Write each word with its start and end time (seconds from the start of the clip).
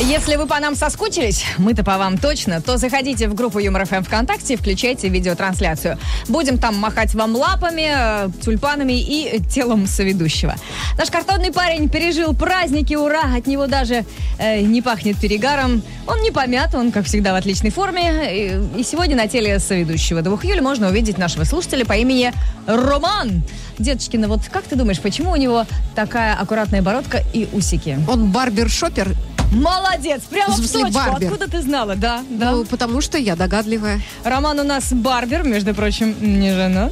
Если 0.00 0.36
вы 0.36 0.46
по 0.46 0.58
нам 0.58 0.74
соскучились, 0.74 1.44
мы-то 1.58 1.84
по 1.84 1.98
вам 1.98 2.16
точно, 2.16 2.60
то 2.62 2.76
заходите 2.76 3.28
в 3.28 3.34
группу 3.34 3.58
Юмор 3.58 3.84
ФМ 3.84 4.02
ВКонтакте 4.02 4.54
и 4.54 4.56
включайте 4.56 5.08
видеотрансляцию. 5.08 5.98
Будем 6.28 6.58
там 6.58 6.76
махать 6.76 7.14
вам 7.14 7.36
лапами, 7.36 7.92
э, 7.94 8.30
тюльпанами 8.42 8.94
и 8.94 9.40
телом 9.40 9.86
соведущего. 9.86 10.56
Наш 10.96 11.10
картонный 11.10 11.52
парень 11.52 11.88
пережил 11.88 12.34
праздники, 12.34 12.94
ура! 12.94 13.36
От 13.36 13.46
него 13.46 13.66
даже 13.66 14.04
э, 14.38 14.62
не 14.62 14.80
пахнет 14.82 15.18
перегаром. 15.18 15.82
Он 16.06 16.20
не 16.22 16.30
помят, 16.30 16.74
он, 16.74 16.90
как 16.90 17.04
всегда, 17.04 17.32
в 17.32 17.36
отличной 17.36 17.70
форме. 17.70 18.64
И, 18.76 18.80
и 18.80 18.82
сегодня 18.82 19.14
на 19.14 19.28
теле 19.28 19.58
соведущего 19.58 20.22
2 20.22 20.36
июля 20.42 20.62
можно 20.62 20.88
увидеть 20.88 21.18
нашего 21.18 21.44
слушателя 21.44 21.84
по 21.84 21.92
имени 21.92 22.32
Роман. 22.66 23.42
Деточкина, 23.78 24.26
вот 24.26 24.40
как 24.50 24.64
ты 24.64 24.74
думаешь, 24.74 25.00
почему 25.00 25.32
у 25.32 25.36
него 25.36 25.66
такая 25.94 26.34
аккуратная 26.34 26.82
бородка 26.82 27.22
и 27.32 27.48
усики? 27.52 27.98
Он 28.08 28.32
барбер-шопер. 28.32 29.14
Молодец, 29.52 30.22
прямо 30.30 30.54
В 30.54 30.70
точку. 30.72 30.90
барбер? 30.92 31.32
Откуда 31.32 31.50
ты 31.50 31.62
знала? 31.62 31.94
Да, 31.94 32.22
да. 32.30 32.52
Ну, 32.52 32.64
потому 32.64 33.00
что 33.00 33.18
я 33.18 33.36
догадливая. 33.36 34.00
Роман 34.24 34.58
у 34.60 34.64
нас 34.64 34.92
барбер, 34.92 35.44
между 35.44 35.74
прочим, 35.74 36.14
не 36.20 36.52
жена. 36.54 36.90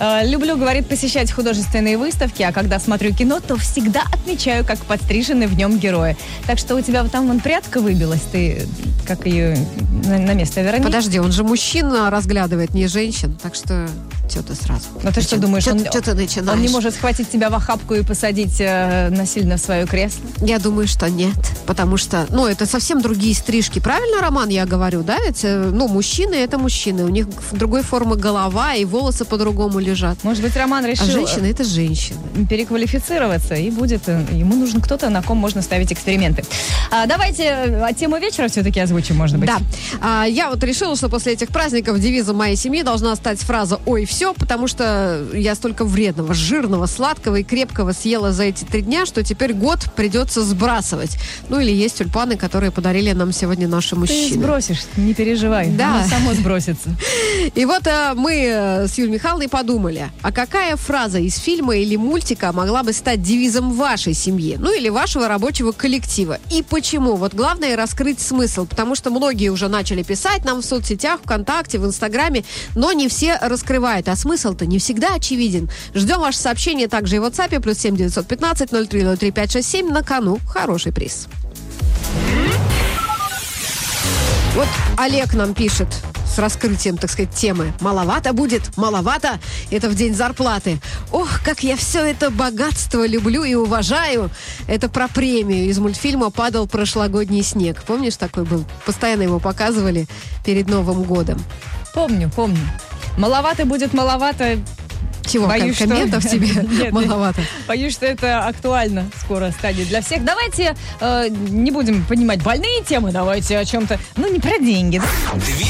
Э, 0.00 0.26
Люблю, 0.26 0.56
говорит, 0.56 0.88
посещать 0.88 1.30
художественные 1.30 1.96
выставки, 1.96 2.42
а 2.42 2.52
когда 2.52 2.80
смотрю 2.80 3.14
кино, 3.14 3.40
то 3.40 3.56
всегда 3.56 4.02
отмечаю, 4.12 4.64
как 4.64 4.78
подстрижены 4.80 5.46
в 5.46 5.56
нем 5.56 5.78
герои. 5.78 6.16
Так 6.46 6.58
что 6.58 6.74
у 6.74 6.80
тебя 6.80 7.02
вот 7.02 7.12
там 7.12 7.28
вон 7.28 7.40
прядка 7.40 7.80
выбилась, 7.80 8.22
ты 8.32 8.66
как 9.06 9.26
ее 9.26 9.56
на, 10.06 10.18
на 10.18 10.32
место 10.32 10.62
верни. 10.62 10.82
Подожди, 10.82 11.20
он 11.20 11.30
же 11.30 11.44
мужчина 11.44 12.10
разглядывает, 12.10 12.74
не 12.74 12.86
женщин. 12.88 13.38
Так 13.40 13.54
что 13.54 13.86
что 14.28 14.42
ты 14.42 14.54
сразу? 14.54 14.86
Ну 15.02 15.12
ты 15.12 15.20
что 15.20 15.36
думаешь, 15.36 15.66
он, 15.68 15.80
Что 15.80 16.00
ты 16.00 16.14
начинаешь? 16.14 16.56
он 16.58 16.62
не 16.62 16.68
может 16.68 16.94
схватить 16.94 17.30
тебя 17.30 17.50
в 17.50 17.54
охапку 17.54 17.94
и 17.94 18.02
посадить 18.02 18.56
э, 18.58 19.10
насильно 19.10 19.58
в 19.58 19.60
свое 19.60 19.86
кресло? 19.86 20.22
Я 20.40 20.58
думаю, 20.58 20.88
что 20.88 21.08
нет. 21.10 21.34
Потому 21.66 21.96
что, 21.96 22.26
ну, 22.30 22.46
это 22.46 22.66
совсем 22.66 23.00
другие 23.00 23.34
стрижки. 23.34 23.78
Правильно, 23.78 24.20
Роман, 24.20 24.48
я 24.48 24.66
говорю, 24.66 25.02
да? 25.02 25.18
Ведь, 25.24 25.44
э, 25.44 25.70
ну, 25.72 25.88
мужчины 25.88 26.34
это 26.34 26.58
мужчины. 26.58 27.04
У 27.04 27.08
них 27.08 27.26
другой 27.52 27.82
формы 27.82 28.16
голова 28.16 28.74
и 28.74 28.84
волосы 28.84 29.24
по-другому 29.24 29.78
лежат. 29.78 30.22
Может 30.24 30.42
быть, 30.42 30.56
Роман 30.56 30.84
А 30.84 30.88
решил 30.88 31.06
женщины 31.06 31.46
это 31.46 31.64
женщины. 31.64 32.18
переквалифицироваться, 32.48 33.54
и 33.54 33.70
будет 33.70 34.02
э, 34.08 34.24
ему 34.32 34.54
нужен 34.56 34.80
кто-то, 34.80 35.10
на 35.10 35.22
ком 35.22 35.38
можно 35.38 35.62
ставить 35.62 35.92
эксперименты. 35.92 36.44
А, 36.90 37.06
давайте 37.06 37.44
э, 37.44 37.88
тему 37.98 38.18
вечера 38.18 38.48
все-таки 38.48 38.80
озвучим, 38.80 39.16
может 39.16 39.38
быть. 39.38 39.48
Да. 39.48 39.58
А, 40.00 40.24
я 40.24 40.50
вот 40.50 40.62
решила, 40.64 40.96
что 40.96 41.08
после 41.08 41.32
этих 41.32 41.48
праздников 41.48 41.98
девизом 42.00 42.36
моей 42.36 42.56
семьи 42.56 42.82
должна 42.82 43.14
стать 43.16 43.40
фраза 43.40 43.80
«Ой, 43.86 44.04
все», 44.04 44.34
потому 44.34 44.68
что 44.68 45.24
я 45.32 45.54
столько 45.54 45.84
вредного, 45.84 46.34
жирного, 46.34 46.86
сладкого 46.86 47.36
и 47.36 47.42
крепкого 47.44 47.92
съела 47.92 48.32
за 48.32 48.44
эти 48.44 48.64
три 48.64 48.82
дня, 48.82 49.06
что 49.06 49.22
теперь 49.22 49.52
год 49.54 49.80
придется 49.96 50.42
сбрасывать. 50.42 51.16
Ну 51.48 51.60
или 51.60 51.70
есть 51.72 51.98
тюльпаны, 51.98 52.36
которые 52.36 52.70
подарили 52.70 53.12
нам 53.12 53.32
сегодня 53.32 53.68
наши 53.68 53.90
Ты 53.90 53.96
мужчины. 53.96 54.34
сбросишь, 54.42 54.80
не 54.96 55.14
переживай. 55.14 55.68
Да. 55.68 56.00
Оно 56.00 56.08
само 56.08 56.34
сбросится. 56.34 56.90
И 57.54 57.64
вот 57.64 57.86
э, 57.86 58.12
мы 58.14 58.34
э, 58.34 58.86
с 58.88 58.98
Юлией 58.98 59.14
Михайловной 59.14 59.48
подумали, 59.48 60.10
а 60.22 60.32
какая 60.32 60.76
фраза 60.76 61.18
из 61.18 61.36
фильма 61.36 61.76
или 61.76 61.96
мультика 61.96 62.52
могла 62.52 62.82
бы 62.82 62.92
стать 62.92 63.22
девизом 63.22 63.72
вашей 63.72 64.14
семьи, 64.14 64.56
ну 64.58 64.72
или 64.72 64.88
вашего 64.88 65.28
рабочего 65.28 65.72
коллектива? 65.72 66.38
И 66.50 66.62
почему? 66.62 67.16
Вот 67.16 67.34
главное 67.34 67.76
раскрыть 67.76 68.20
смысл, 68.20 68.66
потому 68.66 68.94
что 68.94 69.10
многие 69.10 69.48
уже 69.50 69.68
начали 69.68 70.02
писать 70.02 70.44
нам 70.44 70.62
в 70.62 70.64
соцсетях, 70.64 71.20
ВКонтакте, 71.22 71.78
в 71.78 71.86
Инстаграме, 71.86 72.44
но 72.74 72.92
не 72.92 73.08
все 73.08 73.38
раскрывают, 73.40 74.08
а 74.08 74.16
смысл-то 74.16 74.66
не 74.66 74.78
всегда 74.78 75.14
очевиден. 75.14 75.68
Ждем 75.94 76.20
ваше 76.20 76.38
сообщение 76.38 76.88
также 76.88 77.16
и 77.16 77.18
в 77.18 77.24
WhatsApp, 77.24 77.60
плюс 77.60 77.78
7 77.78 77.96
915 77.96 78.70
0303 78.70 79.30
567 79.30 79.88
на 79.90 80.02
кону. 80.02 80.38
Хороший 80.46 80.92
приз. 80.92 81.23
Вот 84.54 84.68
Олег 84.96 85.34
нам 85.34 85.52
пишет 85.52 85.88
с 86.34 86.38
раскрытием, 86.38 86.96
так 86.96 87.10
сказать, 87.10 87.34
темы. 87.34 87.72
Маловато 87.80 88.32
будет, 88.32 88.76
маловато. 88.76 89.38
Это 89.70 89.88
в 89.88 89.94
день 89.94 90.14
зарплаты. 90.14 90.80
Ох, 91.12 91.42
как 91.44 91.62
я 91.62 91.76
все 91.76 92.04
это 92.04 92.30
богатство 92.30 93.06
люблю 93.06 93.44
и 93.44 93.54
уважаю. 93.54 94.30
Это 94.66 94.88
про 94.88 95.08
премию 95.08 95.66
из 95.66 95.78
мультфильма 95.78 96.30
«Падал 96.30 96.66
прошлогодний 96.66 97.42
снег». 97.42 97.82
Помнишь, 97.84 98.16
такой 98.16 98.44
был? 98.44 98.64
Постоянно 98.84 99.22
его 99.22 99.38
показывали 99.38 100.06
перед 100.44 100.68
Новым 100.68 101.04
годом. 101.04 101.40
Помню, 101.92 102.30
помню. 102.34 102.58
Маловато 103.16 103.64
будет 103.64 103.92
маловато. 103.92 104.58
Чего, 105.26 105.46
Боюсь, 105.46 105.76
ком- 105.78 105.88
комментов 105.88 106.22
что- 106.22 106.30
тебе 106.38 106.48
Нет, 106.62 106.92
маловато? 106.92 107.42
Боюсь, 107.66 107.92
что 107.94 108.06
это 108.06 108.46
актуально 108.46 109.10
скоро 109.20 109.50
станет 109.50 109.88
для 109.88 110.00
всех. 110.02 110.24
Давайте 110.24 110.76
э, 111.00 111.28
не 111.30 111.70
будем 111.70 112.04
понимать 112.04 112.42
больные 112.42 112.82
темы, 112.84 113.10
давайте 113.12 113.58
о 113.58 113.64
чем-то, 113.64 113.98
ну, 114.16 114.32
не 114.32 114.40
про 114.40 114.58
деньги. 114.58 115.00
Две 115.34 115.64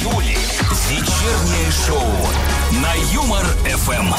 Юли. 0.00 0.36
Вечернее 0.90 1.70
шоу 1.86 2.02
на 2.82 2.92
Юмор 3.14 3.44
ФМ. 3.64 4.12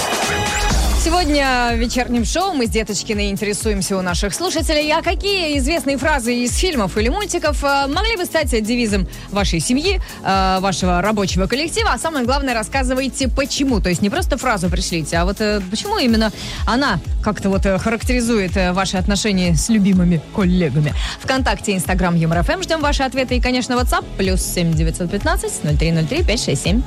Сегодня 1.03 1.71
в 1.73 1.77
вечернем 1.77 2.25
шоу 2.25 2.53
мы 2.53 2.67
с 2.67 2.69
Деточкиной 2.69 3.31
интересуемся 3.31 3.97
у 3.97 4.03
наших 4.03 4.35
слушателей, 4.35 4.93
а 4.93 5.01
какие 5.01 5.57
известные 5.57 5.97
фразы 5.97 6.35
из 6.35 6.55
фильмов 6.55 6.95
или 6.95 7.09
мультиков 7.09 7.63
э, 7.63 7.87
могли 7.87 8.17
бы 8.17 8.25
стать 8.25 8.49
девизом 8.51 9.07
вашей 9.31 9.59
семьи, 9.59 9.99
э, 10.23 10.59
вашего 10.59 11.01
рабочего 11.01 11.47
коллектива, 11.47 11.89
а 11.91 11.97
самое 11.97 12.23
главное, 12.23 12.53
рассказывайте 12.53 13.29
почему. 13.29 13.81
То 13.81 13.89
есть 13.89 14.03
не 14.03 14.11
просто 14.11 14.37
фразу 14.37 14.69
пришлите, 14.69 15.17
а 15.17 15.25
вот 15.25 15.41
э, 15.41 15.59
почему 15.71 15.97
именно 15.97 16.31
она 16.67 16.99
как-то 17.21 17.49
вот 17.49 17.65
э, 17.65 17.77
характеризует 17.77 18.57
э, 18.57 18.73
ваши 18.73 18.97
отношения 18.97 19.55
с 19.55 19.69
любимыми 19.69 20.21
коллегами. 20.35 20.93
Вконтакте, 21.19 21.73
Инстаграм, 21.75 22.15
Юмор 22.15 22.43
ФМ, 22.43 22.61
ждем 22.63 22.81
ваши 22.81 23.03
ответы 23.03 23.35
и, 23.37 23.41
конечно, 23.41 23.73
WhatsApp, 23.73 24.05
плюс 24.17 24.41
7 24.41 24.73
915 24.73 25.51
0303 25.79 26.23
567. 26.23 26.81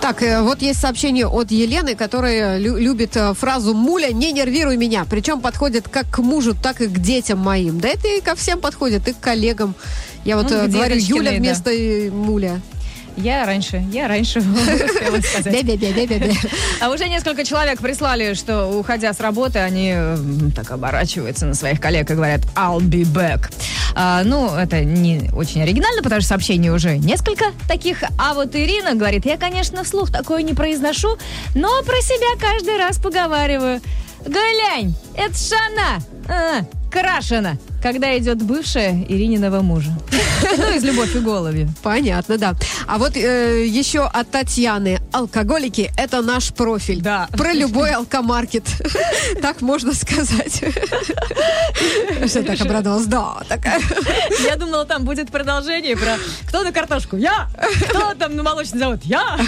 Так, 0.00 0.22
э, 0.22 0.42
вот 0.42 0.62
есть 0.62 0.80
сообщение 0.80 1.26
от 1.26 1.50
Елены, 1.50 1.94
которая 1.94 2.58
лю- 2.58 2.76
любит 2.78 3.16
фразу 3.34 3.74
«Муля, 3.74 4.12
не 4.12 4.32
нервируй 4.32 4.76
меня». 4.76 5.06
Причем 5.08 5.40
подходит 5.40 5.88
как 5.88 6.08
к 6.10 6.18
мужу, 6.18 6.54
так 6.54 6.80
и 6.80 6.86
к 6.86 6.98
детям 6.98 7.38
моим. 7.38 7.80
Да 7.80 7.88
это 7.88 8.08
и 8.08 8.20
ко 8.20 8.34
всем 8.34 8.60
подходит, 8.60 9.06
и 9.08 9.12
к 9.12 9.20
коллегам. 9.20 9.74
Я 10.24 10.36
вот 10.38 10.50
Ну, 10.50 10.68
говорю 10.68 10.96
Юля 10.96 11.32
да. 11.32 11.36
вместо 11.36 11.70
э, 11.70 12.10
Муля. 12.10 12.60
Я 13.16 13.46
раньше, 13.46 13.82
я 13.92 14.08
раньше 14.08 14.38
успела 14.40 15.20
сказать. 15.20 15.52
А 16.80 16.90
уже 16.90 17.08
несколько 17.08 17.44
человек 17.44 17.80
прислали, 17.80 18.34
что, 18.34 18.66
уходя 18.66 19.12
с 19.12 19.20
работы, 19.20 19.60
они 19.60 19.94
так 20.54 20.70
оборачиваются 20.70 21.46
на 21.46 21.54
своих 21.54 21.80
коллег 21.80 22.10
и 22.10 22.14
говорят 22.14 22.40
«I'll 22.54 22.80
be 22.80 23.04
back». 23.04 23.52
А, 23.94 24.22
ну, 24.24 24.54
это 24.54 24.84
не 24.84 25.30
очень 25.32 25.62
оригинально, 25.62 26.02
потому 26.02 26.20
что 26.20 26.30
сообщений 26.30 26.70
уже 26.70 26.98
несколько 26.98 27.46
таких. 27.68 28.02
А 28.18 28.34
вот 28.34 28.54
Ирина 28.56 28.94
говорит, 28.94 29.24
я, 29.24 29.36
конечно, 29.36 29.84
вслух 29.84 30.10
такое 30.10 30.42
не 30.42 30.54
произношу, 30.54 31.16
но 31.54 31.82
про 31.82 32.00
себя 32.00 32.38
каждый 32.40 32.76
раз 32.78 32.98
поговариваю. 32.98 33.80
Глянь, 34.26 34.94
это 35.16 35.34
ж 35.34 35.52
она, 35.68 36.00
а, 36.28 36.64
крашена, 36.90 37.58
когда 37.82 38.16
идет 38.16 38.42
бывшая 38.42 39.04
Ирининого 39.08 39.60
мужа. 39.60 39.90
Ну, 40.56 40.76
из 40.76 40.84
«Любовь 40.84 41.14
и 41.16 41.20
голуби». 41.20 41.68
Понятно, 41.82 42.36
да. 42.38 42.54
А 42.86 42.98
вот 42.98 43.16
э, 43.16 43.66
еще 43.66 44.04
от 44.04 44.30
Татьяны. 44.30 45.00
Алкоголики– 45.10 45.90
это 45.96 46.20
наш 46.22 46.52
профиль. 46.52 47.00
Да. 47.00 47.28
Про 47.32 47.52
любой 47.52 47.92
алкомаркет. 47.92 48.64
Так 49.42 49.62
можно 49.62 49.94
сказать. 49.94 50.62
Что 52.28 52.42
так 52.42 52.60
обрадовалась? 52.60 53.06
Да, 53.06 53.36
такая. 53.48 53.80
Я 54.44 54.56
думала, 54.56 54.84
там 54.84 55.04
будет 55.04 55.30
продолжение 55.30 55.96
про 55.96 56.16
кто 56.48 56.62
на 56.62 56.72
картошку? 56.72 57.16
Я! 57.16 57.48
Кто 57.88 58.14
там 58.14 58.36
на 58.36 58.42
молочный 58.42 58.78
завод? 58.78 59.00
Я! 59.04 59.38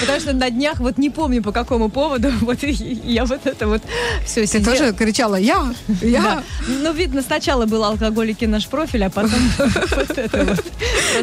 Потому 0.00 0.20
что 0.20 0.32
на 0.32 0.50
днях, 0.50 0.80
вот 0.80 0.98
не 0.98 1.10
помню 1.10 1.42
по 1.42 1.52
какому 1.52 1.88
поводу, 1.88 2.30
вот 2.40 2.62
я 2.62 3.24
вот 3.24 3.46
это 3.46 3.66
вот 3.66 3.82
все 4.26 4.42
Ты 4.42 4.46
сидела. 4.46 4.76
тоже 4.76 4.92
кричала 4.92 5.36
«Я! 5.36 5.74
Да. 5.88 6.06
Я!» 6.06 6.42
Ну, 6.68 6.92
видно, 6.92 7.22
сначала 7.22 7.66
был 7.66 7.84
алкоголики 7.84 8.44
наш 8.44 8.66
профиль, 8.68 9.04
а 9.04 9.10
потом 9.10 9.38
вот 9.58 10.18
это 10.18 10.44
вот. 10.44 10.64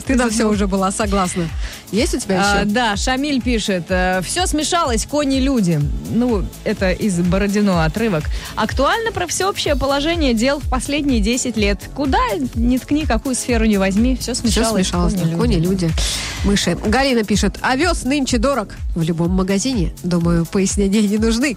Ты 0.05 0.15
на 0.15 0.29
все 0.29 0.45
уже 0.45 0.67
была 0.67 0.91
согласна. 0.91 1.47
Есть 1.91 2.13
у 2.15 2.19
тебя 2.19 2.41
А, 2.41 2.55
еще? 2.61 2.65
да, 2.65 2.95
Шамиль 2.95 3.41
пишет, 3.41 3.85
все 4.23 4.45
смешалось, 4.47 5.05
кони-люди. 5.05 5.79
Ну, 6.09 6.45
это 6.63 6.91
из 6.91 7.19
Бородино 7.19 7.83
отрывок. 7.83 8.23
Актуально 8.55 9.11
про 9.11 9.27
всеобщее 9.27 9.75
положение 9.75 10.33
дел 10.33 10.59
в 10.59 10.69
последние 10.91 11.21
10 11.21 11.55
лет. 11.55 11.79
Куда 11.95 12.19
ни 12.55 12.77
ткни, 12.77 13.05
какую 13.05 13.33
сферу 13.33 13.63
не 13.63 13.77
возьми, 13.77 14.17
все 14.17 14.33
Все 14.33 14.41
смешалось. 14.41 14.87
смешалось. 14.87 15.13
да. 15.13 15.21
кони-люди. 15.37 15.37
Кони, 15.37 15.55
люди, 15.57 15.91
мыши. 16.43 16.75
Галина 16.85 17.23
пишет, 17.23 17.57
овес 17.61 18.03
нынче 18.03 18.37
дорог 18.39 18.75
в 18.93 19.01
любом 19.01 19.29
магазине. 19.31 19.93
Думаю, 20.03 20.45
пояснения 20.45 21.01
не 21.01 21.17
нужны. 21.17 21.55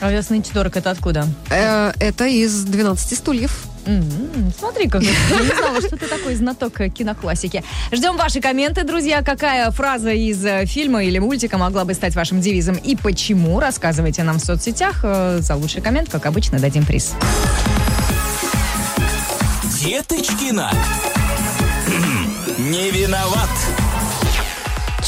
Овес 0.00 0.30
нынче 0.30 0.52
дорог, 0.54 0.74
это 0.78 0.90
откуда? 0.92 1.26
Э, 1.50 1.92
это 2.00 2.24
из 2.26 2.62
12 2.64 3.18
стульев. 3.18 3.64
М, 3.84 4.02
Смотри, 4.58 4.88
как 4.88 5.02
я 5.02 5.10
не 5.10 5.54
знала, 5.58 5.80
что 5.82 5.96
ты 5.98 6.06
такой 6.06 6.34
знаток 6.34 6.72
киноклассики. 6.94 7.62
Ждем 7.92 8.16
ваши 8.16 8.40
комменты, 8.40 8.84
друзья. 8.84 9.20
Какая 9.22 9.70
фраза 9.72 10.10
из 10.12 10.42
э, 10.42 10.64
фильма 10.64 11.04
или 11.04 11.18
мультика 11.18 11.58
могла 11.58 11.84
бы 11.84 11.92
стать 11.92 12.14
вашим 12.14 12.40
девизом 12.40 12.76
и 12.76 12.96
почему? 12.96 13.60
Рассказывайте 13.60 14.22
нам 14.22 14.38
в 14.38 14.42
соцсетях. 14.44 15.00
Э, 15.02 15.40
За 15.42 15.54
лучший 15.56 15.82
коммент, 15.82 16.08
как 16.10 16.24
обычно, 16.24 16.58
дадим 16.58 16.86
приз. 16.86 17.12
Деточкина. 19.80 20.70
Не 22.58 22.90
виноват. 22.90 23.49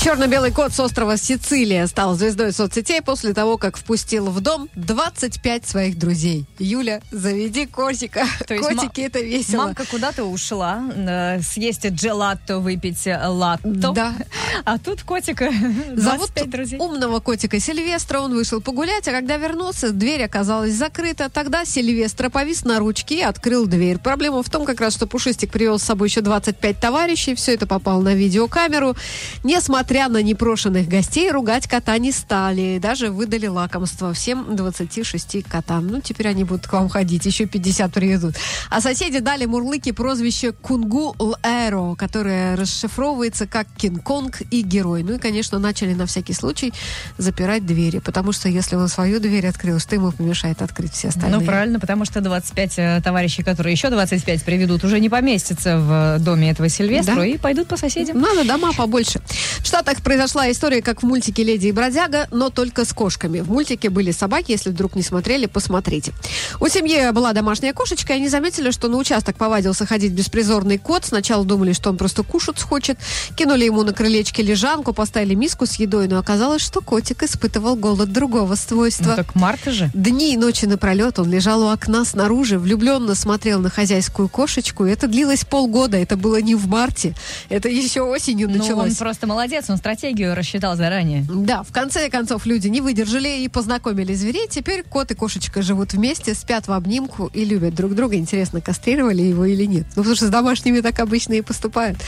Черно-белый 0.03 0.51
кот 0.51 0.73
с 0.73 0.81
острова 0.81 1.17
Сицилия 1.17 1.87
стал 1.87 2.17
звездой 2.17 2.53
соцсетей 2.53 3.01
после 3.03 3.35
того, 3.35 3.57
как 3.57 3.77
впустил 3.77 4.31
в 4.31 4.41
дом 4.41 4.69
25 4.75 5.65
своих 5.65 5.97
друзей. 5.97 6.45
Юля, 6.59 7.01
заведи 7.13 7.67
котика. 7.67 8.27
То 8.49 8.55
есть 8.55 8.69
Котики, 8.69 9.03
это 9.03 9.21
весело. 9.21 9.67
Мамка 9.67 9.85
куда-то 9.89 10.25
ушла, 10.25 10.83
э, 10.93 11.41
съесть 11.43 11.87
джелато, 11.87 12.59
выпить 12.59 13.07
э, 13.07 13.17
латто. 13.25 13.93
Да. 13.93 14.15
А 14.65 14.79
тут 14.79 15.03
котика, 15.03 15.51
Зовут 15.95 16.31
25 16.35 16.51
друзей. 16.51 16.79
умного 16.81 17.21
котика 17.21 17.61
Сильвестра. 17.61 18.21
Он 18.21 18.35
вышел 18.35 18.61
погулять, 18.61 19.07
а 19.09 19.13
когда 19.13 19.37
вернулся, 19.37 19.93
дверь 19.93 20.25
оказалась 20.25 20.75
закрыта. 20.75 21.31
Тогда 21.31 21.65
Сильвестра 21.65 22.29
повис 22.29 22.65
на 22.65 22.79
ручке 22.81 23.19
и 23.19 23.23
открыл 23.23 23.67
дверь. 23.67 23.99
Проблема 23.99 24.43
в 24.43 24.51
том, 24.51 24.65
как 24.65 24.81
раз, 24.81 24.95
что 24.95 25.07
Пушистик 25.07 25.51
привел 25.53 25.79
с 25.79 25.85
собой 25.85 26.09
еще 26.09 26.23
25 26.23 26.79
товарищей. 26.81 27.35
Все 27.35 27.55
это 27.55 27.67
попало 27.67 28.03
на 28.03 28.15
видеокамеру. 28.15 28.97
Несмотря 29.45 29.92
на 29.93 30.23
непрошенных 30.23 30.89
гостей, 30.89 31.31
ругать 31.31 31.69
кота 31.69 31.99
не 31.99 32.13
стали. 32.13 32.79
Даже 32.81 33.11
выдали 33.11 33.47
лакомство 33.47 34.15
всем 34.15 34.57
26 34.57 35.45
котам. 35.45 35.87
Ну, 35.89 36.01
теперь 36.01 36.29
они 36.29 36.45
будут 36.45 36.67
к 36.67 36.73
вам 36.73 36.89
ходить. 36.89 37.27
Еще 37.27 37.45
50 37.47 37.93
приведут. 37.93 38.35
А 38.71 38.81
соседи 38.81 39.19
дали 39.19 39.45
Мурлыке 39.45 39.93
прозвище 39.93 40.53
Кунгу 40.53 41.15
Лэро, 41.19 41.95
которое 41.95 42.57
расшифровывается 42.57 43.47
как 43.47 43.67
Кинг-Конг 43.77 44.41
и 44.51 44.63
Герой. 44.63 45.03
Ну 45.03 45.17
и, 45.17 45.19
конечно, 45.19 45.59
начали 45.59 45.93
на 45.93 46.07
всякий 46.07 46.33
случай 46.33 46.73
запирать 47.19 47.67
двери, 47.67 47.99
потому 47.99 48.33
что 48.33 48.49
если 48.49 48.77
он 48.77 48.89
свою 48.89 49.21
дверь 49.21 49.47
открыл, 49.47 49.79
что 49.79 49.95
ему 49.95 50.11
помешает 50.11 50.63
открыть 50.63 50.95
все 50.95 51.09
остальные? 51.09 51.41
Ну, 51.41 51.45
правильно, 51.45 51.79
потому 51.79 52.07
что 52.07 52.23
25 52.23 52.79
э, 52.79 53.01
товарищей, 53.05 53.43
которые 53.43 53.73
еще 53.73 53.91
25 53.91 54.43
приведут, 54.43 54.85
уже 54.85 55.01
не 55.01 55.11
поместятся 55.11 55.77
в 55.79 56.17
э, 56.17 56.19
доме 56.19 56.51
этого 56.51 56.69
Сильвестра 56.71 57.17
Да. 57.17 57.27
и 57.27 57.37
пойдут 57.37 57.69
по 57.69 57.77
соседям. 57.77 58.19
Надо 58.19 58.45
дома 58.45 58.73
побольше. 58.73 59.21
В 59.59 59.67
Штатах 59.83 60.05
произошла 60.05 60.49
история, 60.49 60.81
как 60.81 61.03
в 61.03 61.07
мультике 61.07 61.43
«Леди 61.43 61.67
и 61.67 61.73
бродяга», 61.73 62.29
но 62.31 62.51
только 62.51 62.85
с 62.85 62.93
кошками. 62.93 63.41
В 63.41 63.51
мультике 63.51 63.91
были 63.91 64.13
собаки, 64.13 64.53
если 64.53 64.71
вдруг 64.71 64.95
не 64.95 65.03
смотрели, 65.03 65.47
посмотрите. 65.47 66.13
У 66.61 66.69
семьи 66.69 67.11
была 67.11 67.33
домашняя 67.33 67.73
кошечка, 67.73 68.13
и 68.13 68.17
они 68.17 68.29
заметили, 68.29 68.71
что 68.71 68.87
на 68.87 68.97
участок 68.97 69.35
повадился 69.35 69.85
ходить 69.85 70.13
беспризорный 70.13 70.79
кот. 70.79 71.05
Сначала 71.07 71.45
думали, 71.45 71.73
что 71.73 71.91
он 71.91 71.97
просто 71.97 72.23
кушать 72.23 72.63
хочет. 72.63 72.97
Кинули 73.35 73.65
ему 73.65 73.83
на 73.83 73.93
крылечке 73.93 74.45
лежанку, 74.45 74.93
поставили 74.93 75.35
миску 75.35 75.67
с 75.67 75.75
едой, 75.75 76.07
но 76.07 76.21
оказалось, 76.21 76.63
что 76.63 76.81
котик 76.81 77.25
испытывал 77.25 77.75
голод 77.75 78.13
другого 78.13 78.55
свойства. 78.55 79.11
Ну, 79.11 79.17
так 79.17 79.35
Марта 79.35 79.73
же. 79.73 79.91
Дни 79.95 80.35
и 80.35 80.37
ночи 80.37 80.65
напролет 80.65 81.19
он 81.19 81.29
лежал 81.29 81.61
у 81.61 81.71
окна 81.71 82.05
снаружи, 82.05 82.57
влюбленно 82.57 83.17
смотрел 83.17 83.59
на 83.59 83.69
хозяйскую 83.69 84.29
кошечку. 84.29 84.85
Это 84.85 85.09
длилось 85.09 85.45
полгода. 85.45 85.97
Это 85.97 86.17
было 86.17 86.41
не 86.41 86.55
в 86.55 86.69
марте. 86.69 87.15
Это 87.49 87.69
еще 87.69 88.03
осенью 88.03 88.47
Ну, 88.47 88.55
он 88.55 88.61
началось. 88.61 88.95
просто 88.95 89.27
молодец, 89.27 89.72
он 89.73 89.79
стратегию 89.79 90.35
рассчитал 90.35 90.77
заранее. 90.77 91.25
Да, 91.29 91.63
в 91.63 91.73
конце 91.73 92.09
концов 92.09 92.47
люди 92.47 92.69
не 92.69 92.81
выдержали 92.81 93.41
и 93.41 93.49
познакомили 93.49 94.15
зверей. 94.15 94.47
Теперь 94.49 94.83
кот 94.83 95.11
и 95.11 95.15
кошечка 95.15 95.63
живут 95.63 95.95
вместе, 95.95 96.35
спят 96.35 96.69
в 96.69 96.73
обнимку 96.73 97.31
и 97.33 97.45
любят 97.45 97.75
друг 97.75 97.95
друга. 97.95 98.17
Интересно, 98.17 98.61
кастрировали 98.61 99.23
его 99.23 99.45
или 99.45 99.65
нет? 99.65 99.87
Ну, 99.97 100.03
потому 100.03 100.17
что 100.17 100.27
с 100.27 100.31
домашними 100.31 100.81
так 100.81 101.01
обычно 101.01 101.35
и 101.35 101.41
поступают. 101.41 101.99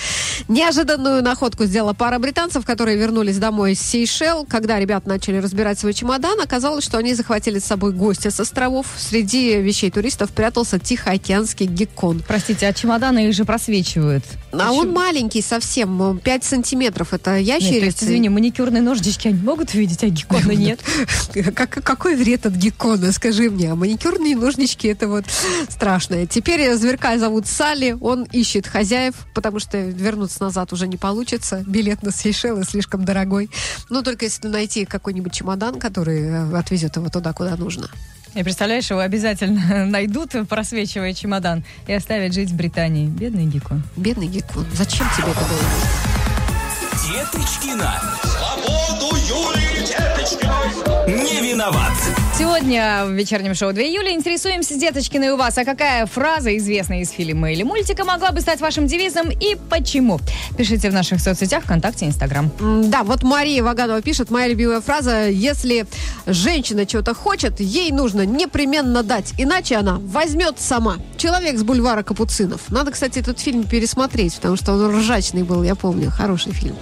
Неожиданную 0.49 1.23
находку 1.23 1.65
сделала 1.65 1.95
пара 1.95 2.19
британцев, 2.19 2.65
которые 2.65 2.97
вернулись 2.97 3.39
домой 3.39 3.73
из 3.73 3.81
Сейшел. 3.81 4.45
Когда 4.45 4.79
ребят 4.79 5.07
начали 5.07 5.39
разбирать 5.39 5.79
свой 5.79 5.95
чемодан, 5.95 6.41
оказалось, 6.41 6.85
что 6.85 6.99
они 6.99 7.15
захватили 7.15 7.59
с 7.59 7.65
собой 7.65 7.93
гостя 7.93 8.31
с 8.31 8.39
островов. 8.41 8.87
Среди 8.97 9.61
вещей 9.61 9.91
туристов 9.91 10.31
прятался 10.31 10.79
тихоокеанский 10.79 11.67
геккон. 11.67 12.23
Простите, 12.27 12.69
а 12.69 12.73
чемоданы 12.73 13.29
их 13.29 13.35
же 13.35 13.45
просвечивают. 13.45 14.25
А 14.61 14.73
он 14.73 14.93
маленький 14.93 15.43
совсем, 15.43 16.19
5 16.19 16.45
сантиметров. 16.45 17.13
Это 17.13 17.41
Нет, 17.41 17.47
то 17.47 17.53
есть, 17.55 17.67
ящерица. 17.71 18.05
извини, 18.05 18.29
маникюрные 18.29 18.83
ножички 18.83 19.29
они 19.29 19.43
могут 19.43 19.75
видеть, 19.75 20.03
а 20.05 20.09
геккона 20.09 20.53
нет. 20.57 20.81
Как, 21.55 21.71
какой 21.71 22.17
вред 22.17 22.47
от 22.47 22.55
геккона, 22.55 23.13
скажи 23.13 23.51
мне? 23.51 23.73
А 23.73 23.75
маникюрные 23.75 24.37
ножнички 24.37 24.89
это 24.89 25.09
вот 25.09 25.25
страшное. 25.69 26.27
Теперь 26.27 26.75
зверка 26.75 27.19
зовут 27.19 27.47
Салли, 27.47 27.97
он 28.01 28.25
ищет 28.25 28.67
хозяев, 28.67 29.15
потому 29.35 29.59
что 29.59 29.79
вернуться 29.79 30.43
назад 30.43 30.73
уже 30.73 30.89
не 30.89 30.97
получится. 30.97 31.65
Билет 31.67 32.03
на 32.03 32.13
Сейшелы 32.13 32.65
слишком 32.65 33.05
дорогой. 33.05 33.51
Ну, 33.91 34.03
только 34.03 34.25
если 34.27 34.49
найти 34.49 34.85
какой-нибудь 34.85 35.33
чемодан, 35.33 35.79
который 35.79 36.23
э, 36.23 36.57
отвезет 36.57 36.97
его 36.97 37.09
туда, 37.09 37.33
куда 37.33 37.57
нужно. 37.57 37.89
И 38.35 38.43
представляешь, 38.43 38.91
его 38.91 39.01
обязательно 39.01 39.87
найдут, 39.87 40.33
просвечивая 40.49 41.15
чемодан, 41.15 41.65
и 41.87 41.93
оставят 41.93 42.35
жить 42.35 42.51
в 42.51 42.57
Британии. 42.57 43.07
Бедный 43.07 43.47
геккон. 43.47 43.83
Бедный 43.97 44.27
геккон, 44.27 44.67
зачем 44.73 45.07
тебе 45.17 45.31
это 45.31 45.41
было? 45.41 45.61
Деточкина. 47.07 48.01
Свободу 48.23 49.17
Юлии 49.17 49.87
Деточкиной. 49.87 51.25
Не 51.25 51.53
виноват. 51.53 51.93
Сегодня 52.37 53.05
в 53.07 53.13
вечернем 53.13 53.55
шоу 53.55 53.73
2 53.73 53.81
июля 53.83 54.13
интересуемся, 54.13 54.75
деточкины, 54.75 55.33
у 55.33 55.37
вас, 55.37 55.57
а 55.57 55.65
какая 55.65 56.05
фраза, 56.07 56.57
известная 56.57 57.03
из 57.03 57.11
фильма 57.11 57.53
или 57.53 57.63
мультика, 57.63 58.05
могла 58.05 58.33
бы 58.33 58.41
стать 58.41 58.61
вашим 58.61 58.89
девизом 58.89 59.31
и 59.31 59.57
почему? 59.71 60.19
Пишите 60.59 60.91
в 60.91 60.93
наших 60.93 61.21
соцсетях, 61.21 61.63
ВКонтакте, 61.63 62.07
Инстаграм. 62.07 62.51
Да, 62.91 63.05
вот 63.05 63.23
Мария 63.23 63.63
Ваганова 63.63 64.03
пишет, 64.03 64.33
моя 64.33 64.49
любимая 64.49 64.81
фраза, 64.81 65.29
если 65.29 65.87
женщина 66.27 66.87
чего-то 66.87 67.15
хочет, 67.15 67.61
ей 67.61 67.93
нужно 67.93 68.27
непременно 68.27 69.05
дать, 69.05 69.33
иначе 69.39 69.77
она 69.77 70.01
возьмет 70.01 70.59
сама. 70.59 70.97
Человек 71.17 71.57
с 71.57 71.63
бульвара 71.63 72.03
Капуцинов. 72.03 72.63
Надо, 72.69 72.91
кстати, 72.91 73.21
этот 73.21 73.39
фильм 73.39 73.63
пересмотреть, 73.63 74.35
потому 74.35 74.57
что 74.57 74.73
он 74.73 74.99
ржачный 74.99 75.45
был, 75.45 75.63
я 75.63 75.77
помню, 75.77 76.11
хороший 76.11 76.53
фильм. 76.53 76.75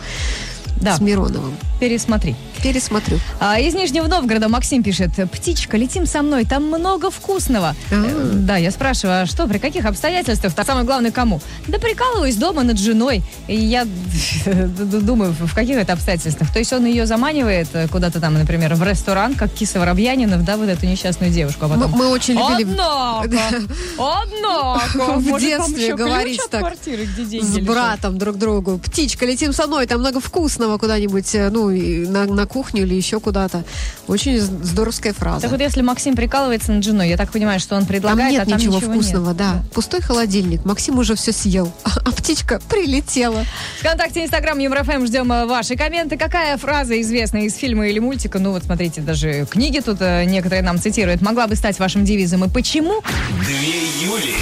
Да. 0.80 0.96
С 0.96 1.00
Мироновым. 1.00 1.54
Пересмотри. 1.78 2.36
Пересмотрю. 2.62 3.18
А 3.40 3.58
из 3.58 3.74
Нижнего 3.74 4.06
Новгорода 4.06 4.48
Максим 4.48 4.82
пишет, 4.82 5.10
птичка, 5.32 5.76
летим 5.76 6.06
со 6.06 6.22
мной, 6.22 6.44
там 6.44 6.64
много 6.66 7.10
вкусного. 7.10 7.74
А. 7.90 7.94
Э, 7.94 8.30
Да, 8.34 8.56
я 8.56 8.70
спрашиваю, 8.70 9.22
а 9.22 9.26
что, 9.26 9.46
при 9.46 9.58
каких 9.58 9.84
обстоятельствах? 9.84 10.52
А 10.56 10.64
самое 10.64 10.86
главное, 10.86 11.10
кому? 11.10 11.40
Да 11.66 11.78
прикалываюсь 11.78 12.36
дома 12.36 12.62
над 12.62 12.78
женой. 12.78 13.22
И 13.48 13.56
я 13.56 13.84
думаю, 14.46 15.32
в 15.32 15.54
каких 15.54 15.76
это 15.76 15.92
обстоятельствах? 15.94 16.52
То 16.52 16.58
есть 16.58 16.72
он 16.72 16.86
ее 16.86 17.06
заманивает 17.06 17.68
э, 17.72 17.88
куда-то 17.88 18.20
там, 18.20 18.34
например, 18.34 18.74
в 18.74 18.82
ресторан, 18.82 19.34
как 19.34 19.52
Киса 19.52 19.80
Воробьянинов, 19.80 20.44
да, 20.44 20.56
вот 20.56 20.68
эту 20.68 20.86
несчастную 20.86 21.32
девушку. 21.32 21.64
А 21.64 21.68
Мы, 21.68 21.74
потом, 21.74 21.98
мы 21.98 22.08
очень 22.08 22.34
любили 22.34 22.72
Однако, 22.72 23.62
однако, 23.98 25.18
В 25.18 25.40
детстве 25.40 25.94
говорить 25.94 26.40
так 26.50 26.60
квартиры, 26.60 27.04
где 27.04 27.24
деньги 27.24 27.44
с 27.44 27.58
братом 27.64 28.18
друг 28.18 28.36
другу. 28.36 28.78
Птичка, 28.78 29.26
летим 29.26 29.52
со 29.52 29.66
мной, 29.66 29.86
там 29.86 30.00
много 30.00 30.20
вкусного 30.20 30.78
куда-нибудь, 30.78 31.34
э, 31.34 31.50
ну, 31.50 31.70
на, 31.70 32.26
на 32.26 32.46
кухню 32.52 32.82
или 32.82 32.94
еще 32.94 33.18
куда-то. 33.20 33.64
Очень 34.08 34.40
здоровская 34.40 35.12
фраза. 35.12 35.42
Так 35.42 35.50
вот, 35.50 35.60
если 35.60 35.82
Максим 35.82 36.14
прикалывается 36.14 36.72
над 36.72 36.84
женой, 36.84 37.08
я 37.08 37.16
так 37.16 37.30
понимаю, 37.32 37.58
что 37.60 37.74
он 37.76 37.82
Там 37.82 37.88
предлагает, 37.88 38.32
нет 38.32 38.42
а 38.42 38.50
там 38.50 38.58
ничего, 38.58 38.76
ничего 38.76 38.92
вкусного, 38.92 39.28
нет. 39.28 39.36
да. 39.36 39.62
Пустой 39.72 40.00
холодильник. 40.02 40.64
Максим 40.64 40.98
уже 40.98 41.14
все 41.14 41.32
съел. 41.32 41.72
А 42.04 42.10
птичка 42.10 42.60
прилетела. 42.68 43.44
Вконтакте, 43.80 44.24
Инстаграм, 44.24 44.58
ЮморФМ, 44.58 45.06
ждем 45.06 45.32
э, 45.32 45.46
ваши 45.46 45.76
комменты. 45.76 46.16
Какая 46.16 46.56
фраза, 46.58 47.00
известная 47.00 47.42
из 47.42 47.54
фильма 47.54 47.86
или 47.88 47.98
мультика, 48.00 48.38
ну 48.38 48.50
вот 48.50 48.64
смотрите, 48.64 49.00
даже 49.00 49.46
книги 49.48 49.78
тут 49.80 49.98
э, 50.00 50.24
некоторые 50.24 50.62
нам 50.62 50.78
цитируют, 50.80 51.22
могла 51.22 51.46
бы 51.46 51.54
стать 51.56 51.78
вашим 51.78 52.04
девизом 52.04 52.44
и 52.44 52.48
почему? 52.48 53.02
Две 53.44 54.04
Юли. 54.04 54.34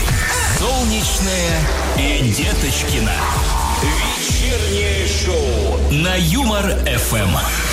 Солнечная 0.59 1.61
и 1.99 2.29
Деточкина. 2.31 3.13
Вечернее 3.83 5.07
шоу 5.07 5.93
на 5.93 6.15
Юмор-ФМ. 6.17 7.70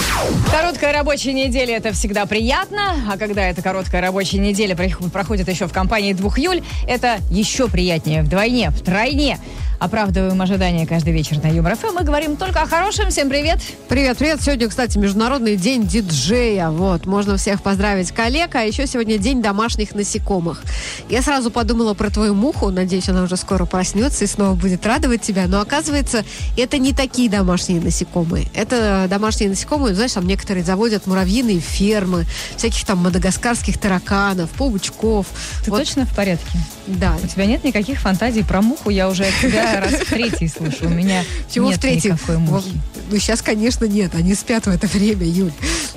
Короткая 0.51 0.93
рабочая 0.93 1.33
неделя 1.33 1.77
это 1.77 1.93
всегда 1.93 2.25
приятно, 2.25 2.95
а 3.09 3.17
когда 3.17 3.47
эта 3.47 3.61
короткая 3.61 4.01
рабочая 4.01 4.39
неделя 4.39 4.75
проходит 5.11 5.47
еще 5.47 5.67
в 5.67 5.73
компании 5.73 6.13
двух 6.13 6.39
Юль, 6.39 6.63
это 6.87 7.19
еще 7.29 7.67
приятнее, 7.67 8.23
вдвойне, 8.23 8.71
втройне. 8.71 9.39
Оправдываем 9.79 10.41
ожидания 10.41 10.87
каждый 10.87 11.13
вечер 11.13 11.37
на 11.43 11.47
Юмор 11.47 11.75
ФМ. 11.75 11.93
Мы 11.93 12.03
говорим 12.03 12.35
только 12.35 12.63
о 12.63 12.65
хорошем. 12.65 13.11
Всем 13.11 13.29
привет. 13.29 13.59
Привет, 13.87 14.17
привет. 14.17 14.41
Сегодня, 14.41 14.67
кстати, 14.67 14.97
Международный 14.97 15.55
день 15.55 15.85
диджея. 15.85 16.69
Вот, 16.69 17.05
можно 17.05 17.37
всех 17.37 17.61
поздравить 17.61 18.11
коллег. 18.11 18.55
А 18.55 18.61
еще 18.61 18.87
сегодня 18.87 19.19
день 19.19 19.43
домашних 19.43 19.93
насекомых. 19.93 20.63
Я 21.09 21.21
сразу 21.21 21.51
подумала 21.51 21.93
про 21.93 22.09
твою 22.09 22.33
муху. 22.33 22.71
Надеюсь, 22.71 23.07
она 23.07 23.21
уже 23.21 23.37
скоро 23.37 23.65
проснется 23.65 24.23
и 24.23 24.27
снова 24.27 24.55
будет 24.55 24.83
радовать 24.83 25.21
тебя. 25.21 25.45
Но 25.45 25.61
оказывается, 25.61 26.25
это 26.57 26.79
не 26.79 26.93
такие 26.93 27.29
домашние 27.29 27.79
насекомые. 27.79 28.47
Это 28.55 29.05
домашние 29.07 29.51
насекомые, 29.51 29.93
знаешь, 29.93 30.13
там 30.13 30.25
некоторые 30.25 30.63
заводят 30.63 31.05
муравьиные 31.05 31.59
фермы, 31.59 32.25
всяких 32.55 32.83
там 32.83 32.97
мадагаскарских 32.97 33.77
тараканов, 33.77 34.49
паучков. 34.51 35.27
Ты 35.63 35.69
Вот, 35.69 35.77
точно 35.77 36.07
в 36.07 36.15
порядке? 36.15 36.57
Да. 36.87 37.15
У 37.23 37.27
тебя 37.27 37.45
нет 37.45 37.63
никаких 37.63 37.99
фантазий 37.99 38.43
про 38.43 38.63
муху? 38.63 38.89
Я 38.89 39.07
уже 39.07 39.25
от 39.25 39.33
тебя 39.39 39.66
раз 39.79 39.93
в 39.93 40.09
третий 40.09 40.47
слышу. 40.47 40.85
У 40.85 40.89
меня 40.89 41.23
Чего 41.51 41.69
нет 41.69 41.77
в 41.77 41.81
третьем? 41.81 42.13
никакой 42.13 42.37
мухи. 42.37 42.71
Ну, 43.09 43.17
сейчас, 43.17 43.41
конечно, 43.41 43.85
нет. 43.85 44.15
Они 44.15 44.35
спят 44.35 44.65
в 44.65 44.69
это 44.69 44.87
время, 44.87 45.25
Юль. 45.25 45.53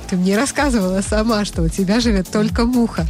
Ты 0.09 0.17
мне 0.17 0.37
рассказывала 0.37 1.03
сама, 1.03 1.45
что 1.45 1.62
у 1.62 1.69
тебя 1.69 2.00
живет 2.00 2.29
только 2.31 2.65
муха. 2.65 3.07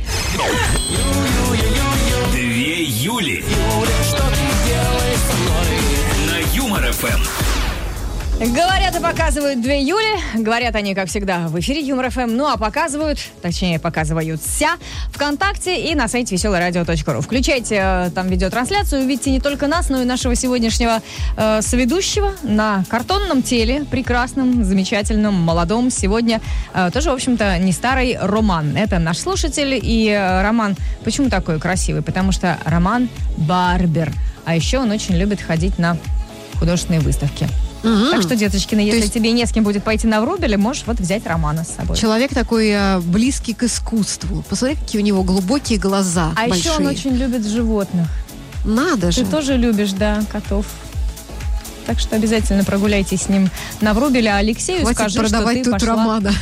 Говорят 8.40 8.97
и 8.97 9.02
показывают 9.02 9.61
две 9.61 9.82
Юли. 9.82 10.18
Говорят 10.35 10.75
они, 10.75 10.94
как 10.94 11.09
всегда, 11.09 11.49
в 11.49 11.61
эфире 11.61 11.82
Юмор 11.82 12.09
ФМ. 12.09 12.35
Ну, 12.35 12.47
а 12.47 12.56
показывают, 12.56 13.18
точнее, 13.42 13.78
показываются 13.78 14.66
ВКонтакте 15.12 15.90
и 15.90 15.94
на 15.94 16.09
сайте 16.09 16.37
веселорадио.ру. 16.37 17.20
Включайте 17.20 17.75
э, 17.75 18.11
там 18.14 18.28
видеотрансляцию, 18.28 19.02
увидите 19.02 19.30
не 19.30 19.40
только 19.40 19.66
нас, 19.66 19.90
но 19.90 20.00
и 20.00 20.06
нашего 20.06 20.35
сегодняшнего 20.35 21.02
э, 21.37 21.61
соведущего 21.61 22.32
на 22.42 22.82
картонном 22.88 23.42
теле, 23.42 23.85
прекрасном, 23.85 24.64
замечательном, 24.64 25.35
молодом. 25.35 25.90
Сегодня 25.90 26.40
э, 26.73 26.88
тоже, 26.94 27.11
в 27.11 27.14
общем-то, 27.14 27.59
не 27.59 27.73
старый 27.73 28.16
Роман. 28.18 28.75
Это 28.75 28.99
наш 28.99 29.18
слушатель. 29.18 29.78
И 29.82 30.09
э, 30.09 30.40
Роман, 30.40 30.76
почему 31.04 31.28
такой 31.28 31.61
красивый? 31.61 32.00
Потому 32.00 32.32
что 32.32 32.56
Роман 32.64 33.11
Барбер. 33.37 34.11
А 34.47 34.56
еще 34.56 34.78
он 34.78 34.90
очень 34.92 35.16
любит 35.16 35.42
ходить 35.42 35.78
на 35.78 35.99
художественные 36.59 37.00
выставки. 37.00 37.47
Так 37.82 38.22
что, 38.22 38.37
деточкины, 38.37 38.80
если 38.80 39.00
есть- 39.00 39.12
тебе 39.14 39.32
не 39.32 39.46
с 39.46 39.52
кем 39.52 39.64
будет 39.64 39.82
пойти 39.84 40.06
на 40.06 40.20
врубеле, 40.20 40.56
можешь 40.56 40.84
вот 40.87 40.99
взять 41.00 41.26
Романа 41.26 41.64
с 41.64 41.75
собой. 41.76 41.96
Человек 41.96 42.34
такой 42.34 42.68
э, 42.68 43.00
близкий 43.00 43.54
к 43.54 43.62
искусству. 43.62 44.44
Посмотри, 44.49 44.76
какие 44.76 45.00
у 45.00 45.04
него 45.04 45.22
глубокие 45.22 45.78
глаза 45.78 46.32
А 46.37 46.49
большие. 46.49 46.58
еще 46.72 46.80
он 46.82 46.87
очень 46.87 47.12
любит 47.16 47.46
животных. 47.46 48.06
Надо 48.64 49.10
же. 49.10 49.25
Ты 49.25 49.30
тоже 49.30 49.56
любишь, 49.56 49.92
да, 49.92 50.20
котов. 50.30 50.66
Так 51.90 51.99
что 51.99 52.14
обязательно 52.14 52.62
прогуляйтесь 52.62 53.23
с 53.23 53.28
ним 53.28 53.50
на 53.80 53.94
врубеле. 53.94 54.30
А 54.30 54.37
Алексею 54.37 54.82
Хватит 54.82 54.97
скажи, 54.97 55.18
продавать 55.18 55.56
что 55.56 55.64
ты 55.64 55.70
тут 55.73 55.80
пошла... 55.80 55.88
романа. 55.88 56.32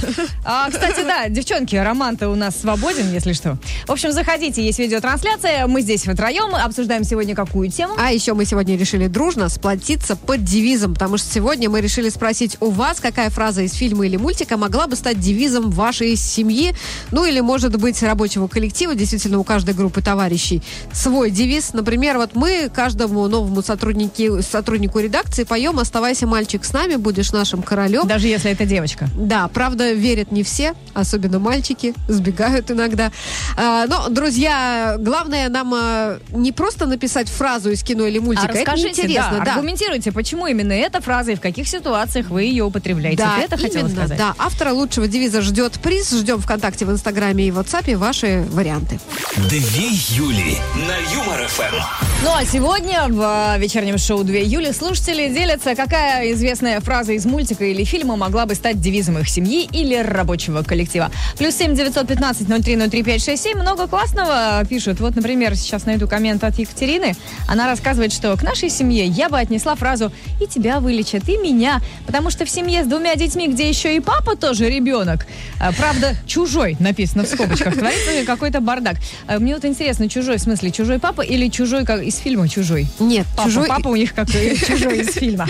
А, 0.44 0.70
кстати, 0.70 1.02
да, 1.04 1.26
девчонки, 1.30 1.74
Роман-то 1.74 2.28
у 2.28 2.34
нас 2.34 2.60
свободен, 2.60 3.10
если 3.14 3.32
что. 3.32 3.56
В 3.86 3.92
общем, 3.92 4.12
заходите, 4.12 4.62
есть 4.62 4.78
видеотрансляция. 4.78 5.66
Мы 5.66 5.80
здесь 5.80 6.02
втроем 6.02 6.54
обсуждаем 6.54 7.02
сегодня 7.02 7.34
какую 7.34 7.70
тему. 7.70 7.94
А 7.98 8.12
еще 8.12 8.34
мы 8.34 8.44
сегодня 8.44 8.76
решили 8.76 9.06
дружно 9.06 9.48
сплотиться 9.48 10.16
под 10.16 10.44
девизом, 10.44 10.92
потому 10.92 11.16
что 11.16 11.32
сегодня 11.32 11.70
мы 11.70 11.80
решили 11.80 12.10
спросить 12.10 12.58
у 12.60 12.68
вас, 12.68 13.00
какая 13.00 13.30
фраза 13.30 13.62
из 13.62 13.72
фильма 13.72 14.04
или 14.04 14.18
мультика 14.18 14.58
могла 14.58 14.86
бы 14.86 14.96
стать 14.96 15.18
девизом 15.18 15.70
вашей 15.70 16.14
семьи, 16.16 16.74
ну 17.10 17.24
или, 17.24 17.40
может 17.40 17.74
быть, 17.78 18.02
рабочего 18.02 18.48
коллектива. 18.48 18.94
Действительно, 18.94 19.38
у 19.38 19.44
каждой 19.44 19.72
группы 19.72 20.02
товарищей 20.02 20.62
свой 20.92 21.30
девиз. 21.30 21.72
Например, 21.72 22.18
вот 22.18 22.34
мы 22.34 22.70
каждому 22.70 23.26
новому 23.28 23.62
сотруднику, 23.62 24.42
сотруднику 24.42 24.98
редакции 24.98 25.37
поем 25.44 25.78
«Оставайся, 25.78 26.26
мальчик, 26.26 26.64
с 26.64 26.72
нами, 26.72 26.96
будешь 26.96 27.32
нашим 27.32 27.62
королем». 27.62 28.06
Даже 28.06 28.28
если 28.28 28.50
это 28.50 28.64
девочка. 28.66 29.08
Да, 29.14 29.48
правда, 29.48 29.92
верят 29.92 30.32
не 30.32 30.42
все, 30.42 30.74
особенно 30.94 31.38
мальчики, 31.38 31.94
сбегают 32.08 32.70
иногда. 32.70 33.12
А, 33.56 33.86
но, 33.86 34.08
друзья, 34.08 34.96
главное 34.98 35.48
нам 35.48 35.72
а, 35.74 36.18
не 36.30 36.52
просто 36.52 36.86
написать 36.86 37.28
фразу 37.28 37.70
из 37.70 37.82
кино 37.82 38.06
или 38.06 38.18
мультика, 38.18 38.48
а 38.48 38.52
расскажите, 38.52 38.88
это 38.88 39.00
интересно, 39.02 39.38
да, 39.38 39.44
да. 39.44 39.54
аргументируйте, 39.54 40.12
почему 40.12 40.46
именно 40.46 40.72
эта 40.72 41.00
фраза 41.00 41.32
и 41.32 41.34
в 41.34 41.40
каких 41.40 41.68
ситуациях 41.68 42.28
вы 42.30 42.44
ее 42.44 42.64
употребляете. 42.64 43.18
Да, 43.18 43.38
это 43.38 43.56
хотела 43.56 43.86
именно, 43.86 43.96
сказать? 43.96 44.18
да. 44.18 44.34
Автора 44.38 44.72
лучшего 44.72 45.06
девиза 45.06 45.42
ждет 45.42 45.74
приз. 45.80 46.10
Ждем 46.10 46.40
ВКонтакте, 46.40 46.84
в 46.84 46.90
Инстаграме 46.90 47.48
и 47.48 47.50
WhatsApp 47.50 47.96
ваши 47.96 48.44
варианты. 48.50 48.98
Две 49.36 49.88
Юли 50.10 50.56
на 50.86 50.96
Юмор 51.14 51.46
ФМ. 51.46 51.76
Ну 52.22 52.30
а 52.34 52.44
сегодня 52.44 53.06
в 53.08 53.54
э, 53.54 53.58
вечернем 53.58 53.98
шоу 53.98 54.24
2 54.24 54.36
июля 54.36 54.72
слушатели 54.72 55.17
делятся, 55.26 55.74
какая 55.74 56.32
известная 56.32 56.80
фраза 56.80 57.12
из 57.12 57.26
мультика 57.26 57.64
или 57.64 57.82
фильма 57.82 58.16
могла 58.16 58.46
бы 58.46 58.54
стать 58.54 58.80
девизом 58.80 59.18
их 59.18 59.28
семьи 59.28 59.68
или 59.72 59.96
рабочего 59.96 60.62
коллектива. 60.62 61.10
Плюс 61.36 61.56
семь 61.56 61.74
девятьсот 61.74 62.06
пятнадцать 62.06 62.48
ноль 62.48 62.62
три 62.62 62.76
ноль 62.76 62.88
три 62.88 63.02
пять 63.02 63.22
шесть 63.24 63.42
семь. 63.42 63.58
Много 63.58 63.88
классного 63.88 64.64
пишут. 64.68 65.00
Вот, 65.00 65.16
например, 65.16 65.56
сейчас 65.56 65.84
найду 65.86 66.06
коммент 66.06 66.44
от 66.44 66.58
Екатерины. 66.58 67.14
Она 67.48 67.66
рассказывает, 67.66 68.12
что 68.12 68.36
к 68.36 68.42
нашей 68.42 68.70
семье 68.70 69.04
я 69.06 69.28
бы 69.28 69.38
отнесла 69.38 69.74
фразу 69.74 70.12
«И 70.40 70.46
тебя 70.46 70.78
вылечат, 70.78 71.28
и 71.28 71.36
меня». 71.36 71.80
Потому 72.06 72.30
что 72.30 72.44
в 72.44 72.50
семье 72.50 72.84
с 72.84 72.86
двумя 72.86 73.16
детьми, 73.16 73.48
где 73.48 73.68
еще 73.68 73.96
и 73.96 74.00
папа 74.00 74.36
тоже 74.36 74.70
ребенок, 74.70 75.26
а, 75.60 75.72
правда, 75.72 76.14
чужой, 76.26 76.76
написано 76.78 77.24
в 77.24 77.28
скобочках, 77.28 77.74
творится 77.74 78.24
какой-то 78.24 78.60
бардак. 78.60 78.96
А, 79.26 79.38
Мне 79.38 79.54
вот 79.54 79.64
интересно, 79.64 80.08
чужой 80.08 80.36
в 80.36 80.40
смысле 80.40 80.70
чужой 80.70 80.98
папа 81.00 81.22
или 81.22 81.48
чужой 81.48 81.84
как 81.84 82.02
из 82.02 82.16
фильма 82.16 82.48
чужой? 82.48 82.86
Нет, 83.00 83.26
Папа, 83.36 83.48
чужой, 83.48 83.68
папа 83.68 83.88
у 83.88 83.96
них 83.96 84.14
как 84.14 84.28
и 84.34 84.56
чужой 84.66 85.00
из 85.08 85.14
фильма. 85.14 85.46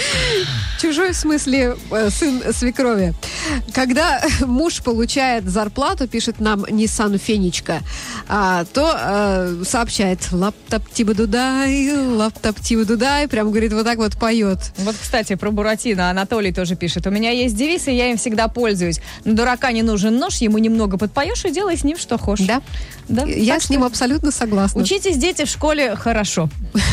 чужой 0.81 1.13
в 1.13 1.17
смысле 1.17 1.77
э, 1.91 2.11
сын 2.11 2.43
свекрови. 2.53 3.15
Когда 3.73 4.23
муж 4.41 4.83
получает 4.83 5.49
зарплату, 5.49 6.09
пишет 6.09 6.41
нам 6.41 6.65
Nissan 6.65 7.19
Фенечка, 7.19 7.81
а, 8.29 8.65
то 8.73 8.97
э, 8.99 9.63
сообщает 9.65 10.31
лаптоп 10.33 10.89
тиба 10.91 11.15
дудай, 11.15 11.93
лаптоп 11.93 12.61
тиба 12.61 12.85
дудай, 12.85 13.29
прям 13.29 13.51
говорит 13.51 13.73
вот 13.73 13.85
так 13.85 13.99
вот 13.99 14.17
поет. 14.17 14.59
Вот, 14.79 14.95
кстати, 15.01 15.35
про 15.35 15.51
Буратино 15.51 16.11
Анатолий 16.11 16.53
тоже 16.53 16.77
пишет. 16.77 17.07
У 17.07 17.11
меня 17.11 17.31
есть 17.31 17.57
девиз, 17.57 17.89
и 17.89 17.93
я 17.93 18.11
им 18.11 18.17
всегда 18.17 18.49
пользуюсь. 18.49 19.01
На 19.25 19.35
дурака 19.35 19.73
не 19.73 19.83
нужен 19.83 20.17
нож, 20.17 20.37
ему 20.37 20.59
немного 20.59 20.99
подпоешь 20.99 21.45
и 21.45 21.51
делай 21.51 21.77
с 21.77 21.85
ним 21.85 21.99
что 21.99 22.19
хочешь. 22.19 22.47
Да, 22.47 22.63
Да? 23.09 23.25
я 23.27 23.55
Так 23.55 23.63
с 23.63 23.71
ним 23.71 23.81
что 23.81 23.87
абсолютно 23.87 24.31
согласна. 24.31 24.83
Учитесь, 24.83 25.17
дети, 25.17 25.45
в 25.45 25.49
школе 25.49 25.97
хорошо. 25.97 26.49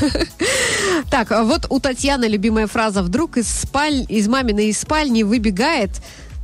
Так, 1.09 1.31
а 1.31 1.43
вот 1.43 1.67
у 1.69 1.79
Татьяны 1.79 2.25
любимая 2.55 2.67
фраза. 2.67 3.03
Вдруг 3.03 3.37
из, 3.37 3.49
спаль... 3.49 4.05
из 4.07 4.29
маминой 4.29 4.71
спальни 4.71 5.23
выбегает 5.23 5.89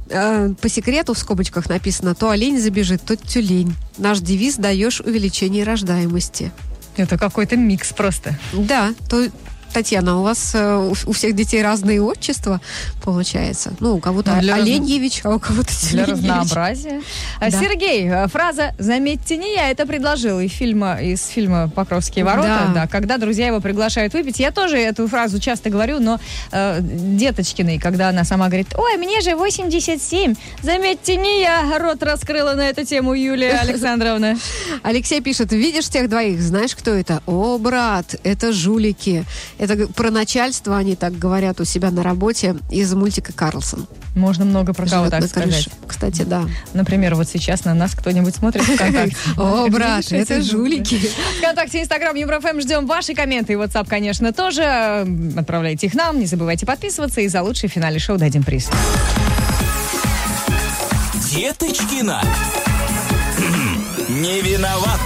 э, 0.10 0.53
по 0.60 0.68
секрету 0.68 1.13
в 1.13 1.18
скобочках 1.18 1.70
написано, 1.70 2.15
то 2.15 2.30
олень 2.30 2.60
забежит, 2.60 3.01
то 3.01 3.15
тюлень. 3.15 3.74
Наш 3.98 4.20
девиз 4.20 4.58
«даешь 4.58 5.00
увеличение 5.00 5.63
рождаемости». 5.63 6.51
Это 6.98 7.18
какой-то 7.18 7.56
микс 7.56 7.94
просто. 7.94 8.38
Да, 8.51 8.94
то 9.10 9.25
Татьяна, 9.74 10.20
у 10.20 10.24
вас 10.24 10.51
э, 10.54 10.92
у, 11.06 11.12
всех 11.13 11.36
детей 11.36 11.62
разные 11.63 12.01
отчества, 12.01 12.60
получается. 13.04 13.74
Ну, 13.80 13.96
у 13.96 14.00
кого-то 14.00 14.32
Ну, 14.36 14.42
для 14.42 14.56
раз- 14.56 14.62
Оленьевич, 14.63 15.22
а 15.24 15.36
у 15.36 15.40
кого-то 15.40 15.72
Для 15.92 16.06
разнообразия. 16.06 17.01
Да. 17.40 17.50
Сергей, 17.51 18.08
э, 18.10 18.28
фраза 18.28 18.74
«Заметьте, 18.78 19.38
не 19.38 19.54
я» 19.54 19.70
это 19.70 19.86
предложил 19.86 20.40
из 20.40 20.51
фильма, 20.51 21.01
из 21.01 21.25
фильма 21.28 21.70
«Покровские 21.70 22.25
ворота». 22.25 22.48
Да. 22.68 22.82
Да. 22.82 22.88
когда 22.88 23.18
друзья 23.18 23.48
его 23.48 23.60
приглашают 23.62 24.13
выпить. 24.13 24.40
Я 24.40 24.51
тоже 24.51 24.78
эту 24.78 25.08
фразу 25.08 25.40
часто 25.40 25.70
говорю, 25.70 26.00
но 26.00 26.20
э, 26.51 26.80
деточкиной, 26.82 27.80
когда 27.80 28.10
она 28.10 28.24
сама 28.24 28.48
говорит 28.48 28.74
«Ой, 28.78 28.98
мне 28.98 29.22
же 29.22 29.36
87, 29.36 30.36
заметьте, 30.62 31.16
не 31.16 31.42
я». 31.42 31.78
Рот 31.80 32.04
раскрыла 32.04 32.54
на 32.54 32.70
эту 32.70 32.86
тему 32.86 33.13
Юлия 33.13 33.54
Александровна. 33.62 34.38
Алексей 34.84 35.22
пишет, 35.22 35.51
видишь 35.51 35.88
тех 35.90 36.10
двоих, 36.10 36.42
знаешь, 36.42 36.75
кто 36.75 36.92
это? 36.92 37.22
О, 37.25 37.58
брат, 37.58 38.16
это 38.24 38.51
жулики. 38.51 39.25
Это 39.62 39.88
про 39.88 40.10
начальство, 40.10 40.75
они 40.75 40.96
так 40.96 41.20
говорят 41.20 41.62
у 41.62 41.65
себя 41.65 41.91
на 41.91 42.01
работе 42.01 42.56
из 42.72 42.91
мультика 42.96 43.32
«Карлсон». 43.32 43.88
Можно 44.15 44.44
много 44.44 44.74
про 44.74 44.88
кого 44.88 45.08
так 45.08 45.24
сказать. 45.27 45.51
крыше. 45.51 45.72
Кстати, 45.88 46.24
да. 46.24 46.46
Например, 46.74 47.13
вот 47.13 47.30
сейчас 47.30 47.63
на 47.63 47.75
нас 47.75 47.94
кто-нибудь 47.94 48.36
смотрит 48.36 48.63
ВКонтакте. 48.63 49.15
О, 49.38 49.68
брат, 49.70 50.12
это 50.12 50.41
жулики? 50.41 51.00
ВКонтакте, 51.38 51.80
Инстаграм, 51.80 52.15
Юмор-ФМ. 52.15 52.60
Ждем 52.60 52.88
ваши 52.88 53.13
комменты. 53.13 53.53
И 53.53 53.56
WhatsApp, 53.56 53.88
конечно, 53.88 54.34
тоже. 54.34 55.06
Отправляйте 55.38 55.86
их 55.86 55.94
нам. 55.94 56.18
Не 56.18 56.25
забывайте 56.25 56.65
подписываться. 56.65 57.22
И 57.22 57.27
за 57.27 57.44
лучший 57.44 57.70
в 57.70 57.72
финале 57.72 58.00
шоу 58.00 58.18
дадим 58.18 58.41
приз. 58.41 58.68
Деточкина. 61.30 62.24
Не 64.10 64.41
виноват. 64.41 65.00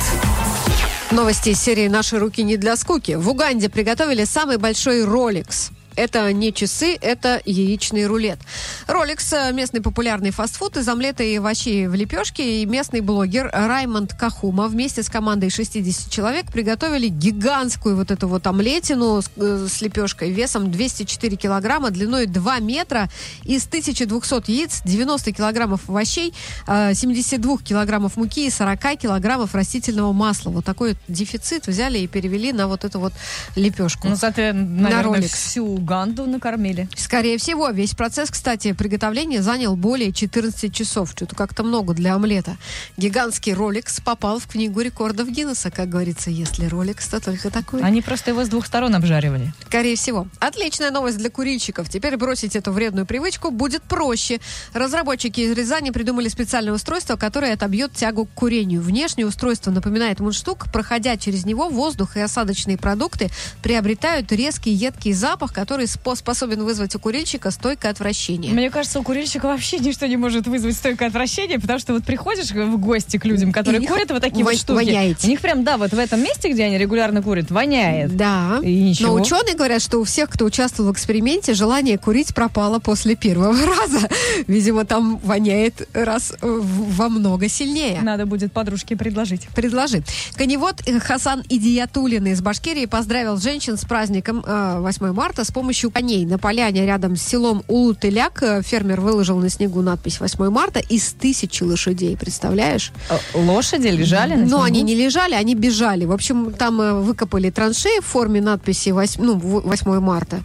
Новости 1.16 1.52
из 1.52 1.62
серии 1.62 1.88
«Наши 1.88 2.20
руки 2.20 2.44
не 2.44 2.58
для 2.58 2.76
скуки». 2.76 3.14
В 3.14 3.30
Уганде 3.30 3.70
приготовили 3.70 4.26
самый 4.26 4.58
большой 4.58 5.06
роликс. 5.06 5.70
Это 5.96 6.32
не 6.34 6.54
часы, 6.54 6.98
это 7.00 7.42
яичный 7.46 8.06
рулет. 8.06 8.40
Роликс– 8.88 9.34
местный 9.54 9.82
популярный 9.82 10.32
фастфуд 10.32 10.78
из 10.78 10.88
омлета 10.88 11.24
и 11.24 11.38
овощей 11.38 11.88
в 11.88 11.96
лепешке. 11.96 12.62
И 12.62 12.66
местный 12.66 13.02
блогер 13.02 13.50
Раймонд 13.54 14.14
Кахума 14.14 14.68
вместе 14.68 15.04
с 15.04 15.10
командой 15.10 15.50
60 15.50 16.12
человек 16.12 16.52
приготовили 16.52 17.08
гигантскую 17.08 17.96
вот 17.96 18.12
эту 18.12 18.28
вот 18.28 18.46
омлетину 18.48 19.22
с, 19.22 19.30
э, 19.38 19.68
с 19.70 19.82
лепешкой 19.82 20.32
весом 20.32 20.72
204 20.72 21.36
килограмма, 21.38 21.92
длиной 21.92 22.26
2 22.26 22.60
метра, 22.60 23.10
из 23.44 23.66
1200 23.66 24.52
яиц, 24.52 24.82
90 24.84 25.32
килограммов 25.32 25.90
овощей, 25.90 26.34
э, 26.68 26.94
72 26.94 27.64
килограммов 27.64 28.18
муки 28.18 28.48
и 28.48 28.50
40 28.50 28.98
килограммов 28.98 29.56
растительного 29.56 30.12
масла. 30.14 30.50
Вот 30.50 30.66
такой 30.66 30.96
дефицит 31.08 31.68
взяли 31.68 32.00
и 32.00 32.08
перевели 32.08 32.52
на 32.52 32.68
вот 32.68 32.84
эту 32.84 33.00
вот 33.00 33.14
лепешку. 33.56 34.10
Ну, 34.10 34.16
зато, 34.16 34.52
наверное, 34.54 35.04
роликс. 35.04 35.34
всю 35.34 35.78
Уганду 35.86 36.26
накормили. 36.26 36.90
Скорее 36.96 37.38
всего, 37.38 37.70
весь 37.70 37.94
процесс, 37.94 38.32
кстати, 38.32 38.72
приготовления 38.72 39.44
занял 39.44 39.76
более 39.76 40.12
14 40.12 40.74
часов. 40.74 41.12
Что-то 41.12 41.36
как-то 41.36 41.62
много 41.64 41.94
для 41.94 42.16
омлета. 42.16 42.58
Гигантский 42.98 43.54
роликс 43.54 44.00
попал 44.00 44.40
в 44.40 44.48
книгу 44.48 44.82
рекордов 44.82 45.30
Гиннесса, 45.30 45.70
как 45.70 45.90
говорится. 45.90 46.32
Если 46.32 46.66
роликс, 46.66 47.08
то 47.08 47.20
только 47.20 47.52
такой. 47.52 47.84
Они 47.84 48.02
просто 48.02 48.32
его 48.32 48.44
с 48.44 48.50
двух 48.50 48.66
сторон 48.66 48.96
обжаривали. 48.96 49.54
Скорее 49.68 49.96
всего. 49.96 50.28
Отличная 50.40 50.90
новость 50.90 51.20
для 51.20 51.30
курильщиков. 51.30 51.88
Теперь 51.88 52.18
бросить 52.18 52.56
эту 52.56 52.72
вредную 52.72 53.06
привычку 53.06 53.52
будет 53.52 53.84
проще. 53.84 54.40
Разработчики 54.74 55.42
из 55.42 55.52
Рязани 55.52 55.92
придумали 55.92 56.30
специальное 56.30 56.74
устройство, 56.74 57.16
которое 57.16 57.54
отобьет 57.54 57.94
тягу 57.94 58.26
к 58.26 58.34
курению. 58.34 58.82
Внешнее 58.82 59.28
устройство 59.28 59.70
напоминает 59.70 60.20
мундштук. 60.20 60.66
Проходя 60.74 61.16
через 61.16 61.46
него, 61.46 61.70
воздух 61.70 62.18
и 62.18 62.22
осадочные 62.22 62.80
продукты 62.80 63.30
приобретают 63.62 64.32
резкий 64.32 64.72
едкий 64.72 65.14
запах, 65.14 65.54
который 65.54 65.75
который 65.76 65.88
спо- 65.88 66.16
способен 66.16 66.64
вызвать 66.64 66.96
у 66.96 67.00
курильщика 67.00 67.52
стойкое 67.52 67.92
отвращение. 67.92 68.54
Мне 68.54 68.70
кажется, 68.70 68.98
у 68.98 69.04
курильщика 69.04 69.48
вообще 69.48 69.78
ничто 69.80 70.06
не 70.06 70.16
может 70.16 70.48
вызвать 70.48 70.74
стойкое 70.78 71.10
отвращение, 71.10 71.60
потому 71.60 71.80
что 71.80 71.92
вот 71.94 72.06
приходишь 72.06 72.52
в 72.52 72.78
гости 72.78 73.18
к 73.18 73.26
людям, 73.26 73.52
которые 73.52 73.82
И 73.84 73.86
курят 73.86 74.10
вот 74.12 74.22
такие 74.22 74.46
во- 74.46 74.52
вот 74.52 74.58
штуки. 74.60 74.76
воняете. 74.86 75.28
У 75.28 75.30
них 75.30 75.42
прям, 75.42 75.66
да, 75.66 75.76
вот 75.78 75.92
в 75.92 76.00
этом 76.00 76.24
месте, 76.24 76.50
где 76.50 76.64
они 76.64 76.78
регулярно 76.78 77.22
курят, 77.22 77.52
воняет. 77.52 78.16
Да. 78.16 78.60
И 78.64 78.84
ничего. 78.84 79.10
Но 79.18 79.22
ученые 79.22 79.56
говорят, 79.56 79.82
что 79.82 80.00
у 80.00 80.06
всех, 80.06 80.30
кто 80.30 80.46
участвовал 80.46 80.92
в 80.92 80.94
эксперименте, 80.94 81.54
желание 81.54 81.98
курить 81.98 82.34
пропало 82.34 82.80
после 82.80 83.16
первого 83.18 83.58
раза. 83.76 84.08
Видимо, 84.48 84.86
там 84.86 85.18
воняет 85.18 85.90
раз 85.94 86.32
э, 86.32 86.38
во 86.42 87.10
много 87.10 87.50
сильнее. 87.50 88.00
Надо 88.02 88.26
будет 88.26 88.54
подружке 88.54 88.96
предложить. 88.96 89.50
Предложи. 89.54 90.04
Коневод 90.36 90.82
э, 90.86 91.00
Хасан 91.02 91.44
Идиятулин 91.50 92.28
из 92.28 92.40
Башкирии 92.42 92.86
поздравил 92.86 93.36
женщин 93.38 93.76
с 93.76 93.84
праздником 93.84 94.42
э, 94.48 94.78
8 94.80 95.12
марта 95.12 95.44
с 95.44 95.52
помощью 95.52 95.65
коней. 95.74 96.26
На 96.26 96.38
поляне 96.38 96.86
рядом 96.86 97.16
с 97.16 97.22
селом 97.24 97.64
Улутыляк 97.68 98.42
э, 98.44 98.62
фермер 98.62 99.02
выложил 99.02 99.38
на 99.38 99.50
снегу 99.50 99.82
надпись 99.82 100.20
8 100.20 100.50
марта 100.50 100.80
из 100.80 101.14
тысячи 101.14 101.64
лошадей. 101.64 102.18
Представляешь? 102.18 102.92
Э, 103.10 103.18
Лошади 103.38 103.88
лежали 103.88 104.36
на 104.36 104.42
Но 104.42 104.48
снегу? 104.48 104.62
они 104.64 104.82
не 104.84 104.96
лежали, 104.96 105.34
они 105.34 105.56
бежали. 105.56 106.06
В 106.06 106.12
общем, 106.12 106.54
там 106.54 106.82
э, 106.82 106.94
выкопали 106.94 107.50
траншеи 107.50 108.00
в 108.02 108.06
форме 108.06 108.42
надписи 108.42 108.90
вось- 108.90 109.16
ну, 109.18 109.36
в- 109.36 109.62
8 109.68 110.00
марта. 110.00 110.40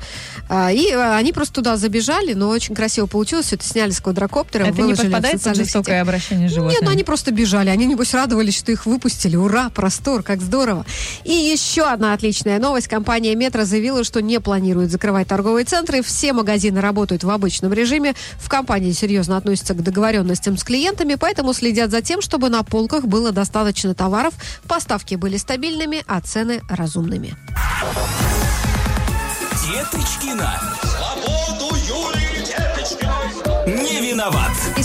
А, 0.49 0.71
И 0.73 0.91
они 0.93 1.33
просто 1.33 1.55
туда 1.55 1.77
забежали, 1.77 2.33
но 2.35 2.49
очень 2.49 2.75
красиво 2.75 3.07
получилось. 3.07 3.47
Все 3.47 3.57
это 3.57 3.65
сняли 3.65 3.91
с 3.91 4.01
квадрокоптера, 4.01 4.65
Это 4.65 4.83
не 4.83 4.95
подпадает 4.95 5.43
под 5.43 5.57
жестокое 5.57 5.83
сетях. 5.97 6.03
обращение 6.03 6.49
с 6.49 6.53
животными? 6.53 6.75
Нет, 6.75 6.83
ну 6.85 6.91
они 6.91 7.05
просто 7.05 7.31
бежали. 7.33 7.69
Они, 7.71 7.87
небось, 7.87 8.15
радовались, 8.15 8.57
что 8.59 8.73
их 8.73 8.87
выпустили. 8.87 9.37
Ура, 9.37 9.69
простор, 9.71 10.23
как 10.23 10.41
здорово. 10.41 10.85
И 11.25 11.33
еще 11.33 11.83
одна 11.83 12.13
отличная 12.15 12.59
новость. 12.59 12.89
Компания 12.89 13.35
«Метро» 13.35 13.65
заявила, 13.65 14.05
что 14.05 14.21
не 14.23 14.41
планирует 14.41 14.91
закрывать 14.91 15.10
торговые 15.29 15.65
центры. 15.65 16.03
Все 16.03 16.33
магазины 16.33 16.81
работают 16.81 17.25
в 17.25 17.31
обычном 17.31 17.73
режиме. 17.73 18.15
В 18.39 18.49
компании 18.49 18.93
серьезно 18.93 19.37
относятся 19.37 19.75
к 19.75 19.83
договоренностям 19.83 20.57
с 20.57 20.65
клиентами, 20.65 21.15
поэтому 21.15 21.53
следят 21.53 21.91
за 21.91 22.03
тем, 22.03 22.23
чтобы 22.23 22.49
на 22.49 22.63
полках 22.63 23.05
было 23.05 23.33
достаточно 23.33 23.95
товаров, 23.95 24.35
поставки 24.67 25.17
были 25.17 25.37
стабильными, 25.37 26.03
а 26.07 26.21
цены 26.21 26.63
разумными. 26.69 27.35
Деточкина. 29.67 30.61
Свободу 30.83 31.80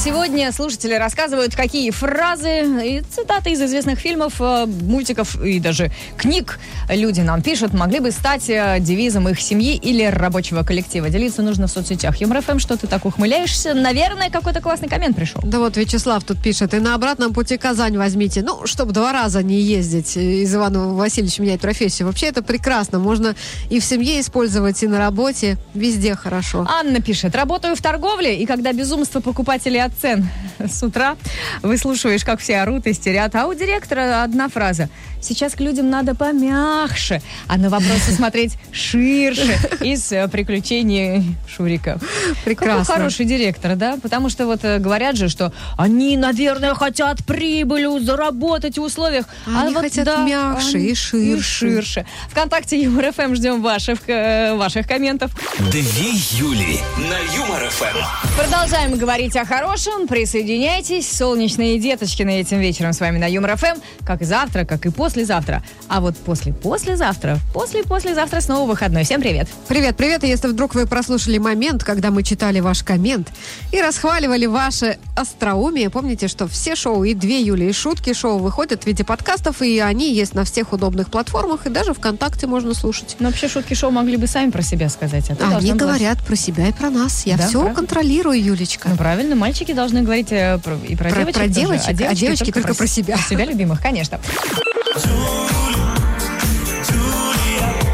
сегодня 0.06 0.52
слушатели 0.52 0.94
рассказывают, 0.94 1.56
какие 1.56 1.90
фразы 1.90 2.64
и 2.84 3.02
цитаты 3.02 3.54
из 3.54 3.62
известных 3.64 3.98
фильмов, 3.98 4.36
э, 4.40 4.68
мультиков 4.68 5.42
и 5.42 5.60
даже 5.60 5.90
книг 6.16 6.60
люди 6.88 7.22
нам 7.22 7.42
пишут, 7.42 7.74
могли 7.74 8.00
бы 8.00 8.12
стать 8.12 8.48
э, 8.48 8.78
девизом 8.80 9.28
их 9.30 9.42
семьи 9.42 9.76
или 9.76 10.04
рабочего 10.04 10.62
коллектива. 10.62 11.10
Делиться 11.10 11.42
нужно 11.42 11.66
в 11.66 11.72
соцсетях. 11.72 12.22
Юмор 12.22 12.44
ФМ, 12.44 12.60
что 12.60 12.78
ты 12.78 12.86
так 12.86 13.04
ухмыляешься? 13.04 13.74
Наверное, 13.74 14.30
какой-то 14.30 14.62
классный 14.62 14.90
коммент 14.90 15.16
пришел. 15.16 15.42
Да 15.44 15.58
вот 15.58 15.76
Вячеслав 15.76 16.24
тут 16.24 16.40
пишет, 16.40 16.76
и 16.76 16.80
на 16.80 16.94
обратном 16.94 17.34
пути 17.34 17.58
Казань 17.58 17.98
возьмите. 17.98 18.44
Ну, 18.44 18.68
чтобы 18.68 18.92
два 18.92 19.12
раза 19.12 19.42
не 19.42 19.60
ездить. 19.60 20.16
Из 20.18 20.54
Ивана 20.54 20.94
Васильевича 20.94 21.42
менять 21.42 21.62
профессию. 21.62 22.08
Вообще 22.08 22.28
это 22.28 22.44
прекрасно. 22.44 23.00
Можно 23.00 23.34
и 23.72 23.80
в 23.80 23.84
семье 23.84 24.22
использовать, 24.22 24.84
и 24.84 24.88
на 24.88 25.00
работе. 25.00 25.58
Везде 25.74 26.14
хорошо. 26.14 26.68
Анна 26.70 27.02
пишет, 27.02 27.36
работаю 27.36 27.76
в 27.76 27.82
торговле, 27.82 28.38
и 28.38 28.46
когда 28.46 28.72
безумство 28.72 29.20
покупателей 29.20 29.82
от 29.82 29.95
цен 30.02 30.28
с 30.60 30.84
утра 30.84 31.16
выслушиваешь, 31.62 32.24
как 32.24 32.40
все 32.40 32.58
орут, 32.58 32.88
истерят, 32.88 33.36
а 33.36 33.48
у 33.48 33.54
директора 33.54 34.24
одна 34.24 34.50
фраза. 34.50 34.90
Сейчас 35.26 35.54
к 35.54 35.60
людям 35.60 35.90
надо 35.90 36.14
помягче, 36.14 37.22
а 37.48 37.58
на 37.58 37.70
вопросы 37.70 38.12
смотреть 38.12 38.54
ширше 38.72 39.58
из 39.82 40.12
э, 40.12 40.28
приключений 40.28 41.36
Шурика. 41.48 42.00
Прекрасно. 42.44 42.86
Какой 42.86 42.96
хороший 42.96 43.26
директор, 43.26 43.76
да? 43.76 43.98
Потому 44.02 44.30
что 44.30 44.46
вот 44.46 44.64
э, 44.64 44.78
говорят 44.78 45.16
же, 45.16 45.28
что 45.28 45.52
они, 45.78 46.16
наверное, 46.16 46.76
хотят 46.76 47.26
прибыль 47.26 47.86
заработать 48.04 48.78
в 48.78 48.84
условиях. 48.84 49.26
А 49.48 49.64
они 49.64 49.74
хотят 49.74 50.08
мягче 50.20 50.80
и 50.80 50.94
ширше. 50.96 51.18
И 51.18 51.42
ширше. 51.42 52.06
Вконтакте 52.30 52.80
Юмор 52.82 53.12
ФМ 53.12 53.34
ждем 53.34 53.62
ваших, 53.62 54.08
э, 54.08 54.56
ваших 54.56 54.88
комментов. 54.88 55.32
Две 55.58 56.12
Юли 56.38 56.80
на 56.98 57.36
Юмор 57.36 57.68
ФМ. 57.70 57.98
Продолжаем 58.38 58.98
говорить 58.98 59.36
о 59.36 59.46
хорошем. 59.46 60.08
Присоединяйтесь. 60.08 61.12
Солнечные 61.12 61.80
деточки 61.80 62.22
на 62.24 62.42
этим 62.42 62.60
вечером 62.60 62.94
с 62.94 63.00
вами 63.00 63.18
на 63.18 63.26
Юмор 63.26 63.58
ФМ. 63.58 63.80
Как 64.06 64.22
и 64.22 64.26
завтра, 64.26 64.66
как 64.66 64.86
и 64.86 64.90
послезавтра. 65.20 65.64
А 65.88 66.02
вот 66.02 66.18
после-послезавтра, 66.18 67.40
после-послезавтра 67.54 68.42
снова 68.42 68.68
выходной. 68.70 69.06
Всем 69.06 69.22
привет. 69.22 69.48
Привет, 69.70 69.96
привет. 69.96 70.24
И 70.26 70.28
если 70.28 70.50
вдруг 70.50 70.76
вы 70.76 70.86
прослушали 70.88 71.38
момент, 71.38 71.86
когда 71.86 72.12
мы 72.12 72.22
читали 72.22 72.60
ваш 72.60 72.84
коммент 72.84 73.30
и 73.72 73.80
расхваливали 73.82 74.46
ваше 74.46 74.98
остроумие, 75.16 75.90
помните, 75.90 76.28
что 76.28 76.48
все 76.50 76.76
шоу 76.76 77.06
и 77.06 77.14
две 77.14 77.40
Юли 77.42 77.70
и 77.70 77.72
шутки 77.72 78.14
шоу 78.14 78.40
выходят 78.40 78.84
в 78.84 78.88
виде 78.88 79.06
подкастов, 79.06 79.62
и 79.62 79.80
они 79.80 80.14
есть 80.14 80.34
на 80.34 80.44
всех 80.44 80.74
удобных 80.74 81.10
платформах, 81.10 81.66
и 81.66 81.70
даже 81.70 81.94
ВКонтакте 81.94 82.46
можно 82.48 82.74
слушать. 82.74 83.16
Ну, 83.20 83.28
вообще, 83.28 83.48
шутки 83.48 83.74
шоу 83.74 83.92
могли 83.92 84.18
бы 84.18 84.28
сами 84.28 84.50
про 84.52 84.62
себя 84.62 84.90
сказать. 84.90 85.30
А 85.30 85.36
ты 85.36 85.44
Они 85.44 85.52
должна 85.54 85.76
была- 85.76 85.88
говорят 85.94 86.20
про 86.26 86.36
себя 86.36 86.68
и 86.68 86.74
про 86.74 86.90
нас. 86.90 87.26
Я 87.26 87.38
Да, 87.38 87.48
все 87.48 87.62
правда? 87.62 87.76
контролирую, 87.80 88.44
Юлечка. 88.44 88.90
Ну, 88.90 88.98
правильно, 88.98 89.36
мальчики 89.38 89.72
должны 89.72 90.02
говорить 90.02 90.32
э, 90.32 90.60
про- 90.62 90.76
и 90.76 90.96
про, 90.98 91.10
Про- 91.10 91.20
девочек. 91.22 91.36
про 91.36 91.44
тоже, 91.48 91.54
девочек, 91.54 92.08
а 92.10 92.16
девочки 92.16 92.52
только 92.52 92.74
про 92.74 92.86
с- 92.88 92.92
себя. 92.92 93.16
Про 93.16 93.24
себя 93.24 93.46
любимых, 93.46 93.82
конечно. 93.82 94.20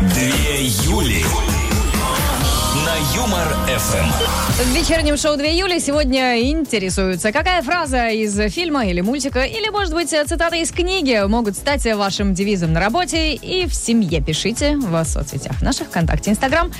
Две 0.01 0.65
Юли 0.65 1.25
Юмор 3.21 3.47
ФМ. 3.67 4.63
В 4.63 4.75
вечернем 4.75 5.15
шоу 5.15 5.37
2 5.37 5.45
июля 5.45 5.79
сегодня 5.79 6.41
интересуются, 6.49 7.31
какая 7.31 7.61
фраза 7.61 8.07
из 8.07 8.35
фильма 8.51 8.87
или 8.87 9.01
мультика, 9.01 9.43
или, 9.43 9.69
может 9.69 9.93
быть, 9.93 10.09
цитата 10.09 10.55
из 10.55 10.71
книги 10.71 11.23
могут 11.27 11.55
стать 11.55 11.85
вашим 11.85 12.33
девизом 12.33 12.73
на 12.73 12.79
работе 12.79 13.35
и 13.35 13.67
в 13.67 13.75
семье. 13.75 14.21
Пишите 14.21 14.75
в 14.75 15.05
соцсетях 15.05 15.61
наших, 15.61 15.87
ВКонтакте, 15.89 16.31
Инстаграм. 16.31 16.71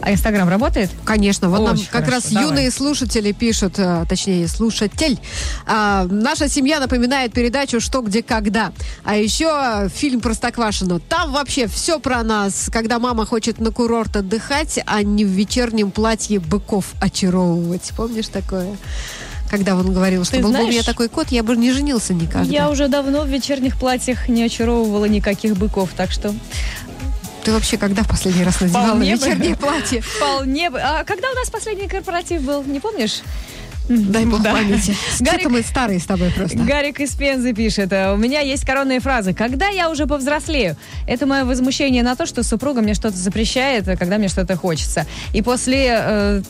А 0.00 0.12
Инстаграм 0.12 0.48
работает? 0.48 0.90
Конечно, 1.04 1.48
вот 1.48 1.60
нам 1.60 1.72
Очень 1.74 1.86
как 1.86 2.04
хорошо, 2.04 2.12
раз 2.12 2.30
давай. 2.32 2.48
юные 2.48 2.70
слушатели 2.70 3.32
пишут, 3.32 3.78
э, 3.78 4.04
точнее, 4.08 4.46
слушатель. 4.46 5.18
а, 5.66 6.06
наша 6.08 6.48
семья 6.48 6.80
напоминает 6.80 7.32
передачу 7.32 7.80
«Что, 7.80 8.02
где, 8.02 8.22
когда». 8.22 8.72
А 9.04 9.16
еще 9.16 9.88
фильм 9.92 10.20
«Простоквашино». 10.20 11.00
Там 11.00 11.32
вообще 11.32 11.66
все 11.66 11.98
про 11.98 12.22
нас, 12.22 12.68
когда 12.72 12.98
мама 12.98 13.26
хочет 13.26 13.58
на 13.58 13.72
курорт 13.72 14.16
отдыхать, 14.16 14.78
а 14.86 15.02
не 15.02 15.24
в 15.24 15.30
вечернем 15.78 15.90
платье 15.92 16.40
быков 16.40 16.86
очаровывать. 17.00 17.92
Помнишь 17.96 18.28
такое? 18.28 18.76
Когда 19.50 19.76
он 19.76 19.92
говорил, 19.92 20.24
что 20.24 20.38
был 20.40 20.52
бы 20.52 20.64
у 20.64 20.68
меня 20.68 20.82
такой 20.82 21.08
кот, 21.08 21.28
я 21.30 21.42
бы 21.42 21.56
не 21.56 21.72
женился 21.72 22.12
никогда. 22.14 22.42
Я 22.50 22.68
уже 22.68 22.88
давно 22.88 23.22
в 23.22 23.28
вечерних 23.28 23.78
платьях 23.78 24.28
не 24.28 24.42
очаровывала 24.44 25.06
никаких 25.06 25.56
быков, 25.56 25.90
так 25.96 26.10
что 26.10 26.34
Ты 27.44 27.52
вообще 27.52 27.78
когда 27.78 28.02
в 28.02 28.08
последний 28.08 28.44
раз 28.44 28.60
надевала 28.60 28.86
Вполне 28.88 29.16
бы. 29.16 29.24
вечернее 29.24 29.56
платье? 29.56 30.00
вполне... 30.02 30.68
бы- 30.70 30.80
А 30.80 31.04
когда 31.04 31.30
у 31.30 31.34
нас 31.34 31.48
последний 31.48 31.88
корпоратив 31.88 32.42
был, 32.42 32.62
не 32.64 32.80
помнишь? 32.80 33.22
Дай 33.88 34.26
бог 34.26 34.42
Да. 34.42 34.52
памяти. 34.52 34.94
Гарик- 35.20 35.48
мы 35.48 35.62
старые 35.62 35.98
с 35.98 36.04
тобой 36.04 36.30
просто. 36.30 36.58
Гарик 36.58 37.00
из 37.00 37.14
Пензы 37.14 37.54
пишет. 37.54 37.92
«Э, 37.92 38.12
У 38.12 38.16
меня 38.16 38.40
есть 38.40 38.64
коронная 38.66 39.00
фраза. 39.00 39.32
Когда 39.32 39.68
я 39.68 39.90
уже 39.90 40.06
повзрослею? 40.06 40.76
Это 41.06 41.26
мое 41.26 41.44
возмущение 41.44 42.02
на 42.02 42.14
то, 42.16 42.26
что 42.26 42.42
супруга 42.42 42.80
мне 42.82 42.94
что-то 42.94 43.16
запрещает, 43.16 43.88
э, 43.88 43.96
когда 43.96 44.18
мне 44.18 44.28
что-то 44.28 44.56
хочется. 44.56 45.06
И 45.32 45.40
после 45.42 45.86
э, 46.00 46.42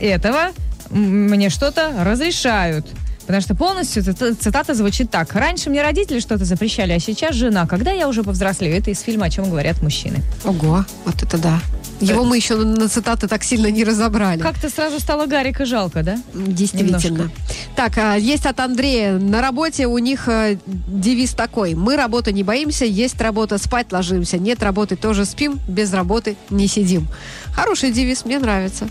этого 0.00 0.50
мне 0.90 1.50
что-то 1.50 1.92
разрешают. 2.04 2.86
Потому 3.30 3.42
что 3.42 3.54
полностью 3.54 4.02
цита- 4.02 4.34
цитата 4.34 4.74
звучит 4.74 5.08
так. 5.08 5.32
Раньше 5.34 5.70
мне 5.70 5.82
родители 5.82 6.18
что-то 6.18 6.44
запрещали, 6.44 6.90
а 6.90 6.98
сейчас 6.98 7.36
жена. 7.36 7.64
Когда 7.64 7.92
я 7.92 8.08
уже 8.08 8.24
повзрослею? 8.24 8.76
Это 8.76 8.90
из 8.90 8.98
фильма 9.02 9.26
«О 9.26 9.30
чем 9.30 9.48
говорят 9.48 9.80
мужчины». 9.82 10.18
Ого, 10.44 10.84
вот 11.04 11.22
это 11.22 11.38
да. 11.38 11.60
Его 12.00 12.24
мы 12.24 12.38
еще 12.38 12.56
на, 12.56 12.64
на 12.64 12.88
цитаты 12.88 13.28
так 13.28 13.44
сильно 13.44 13.68
не 13.70 13.84
разобрали. 13.84 14.40
Как-то 14.40 14.68
сразу 14.68 14.98
стало 14.98 15.26
Гарика 15.26 15.64
жалко, 15.64 16.02
да? 16.02 16.20
Действительно. 16.34 16.98
Немножко. 17.00 17.30
Так, 17.76 17.98
а, 17.98 18.16
есть 18.16 18.46
от 18.46 18.58
Андрея. 18.58 19.12
На 19.12 19.40
работе 19.40 19.86
у 19.86 19.98
них 19.98 20.26
э, 20.26 20.58
девиз 20.66 21.30
такой. 21.34 21.74
Мы 21.74 21.94
работы 21.94 22.32
не 22.32 22.42
боимся, 22.42 22.84
есть 22.84 23.20
работа, 23.20 23.58
спать 23.58 23.92
ложимся. 23.92 24.38
Нет 24.38 24.60
работы, 24.60 24.96
тоже 24.96 25.24
спим, 25.24 25.60
без 25.68 25.92
работы 25.92 26.36
не 26.50 26.66
сидим. 26.66 27.06
Хороший 27.52 27.92
девиз, 27.92 28.24
мне 28.24 28.40
нравится. 28.40 28.88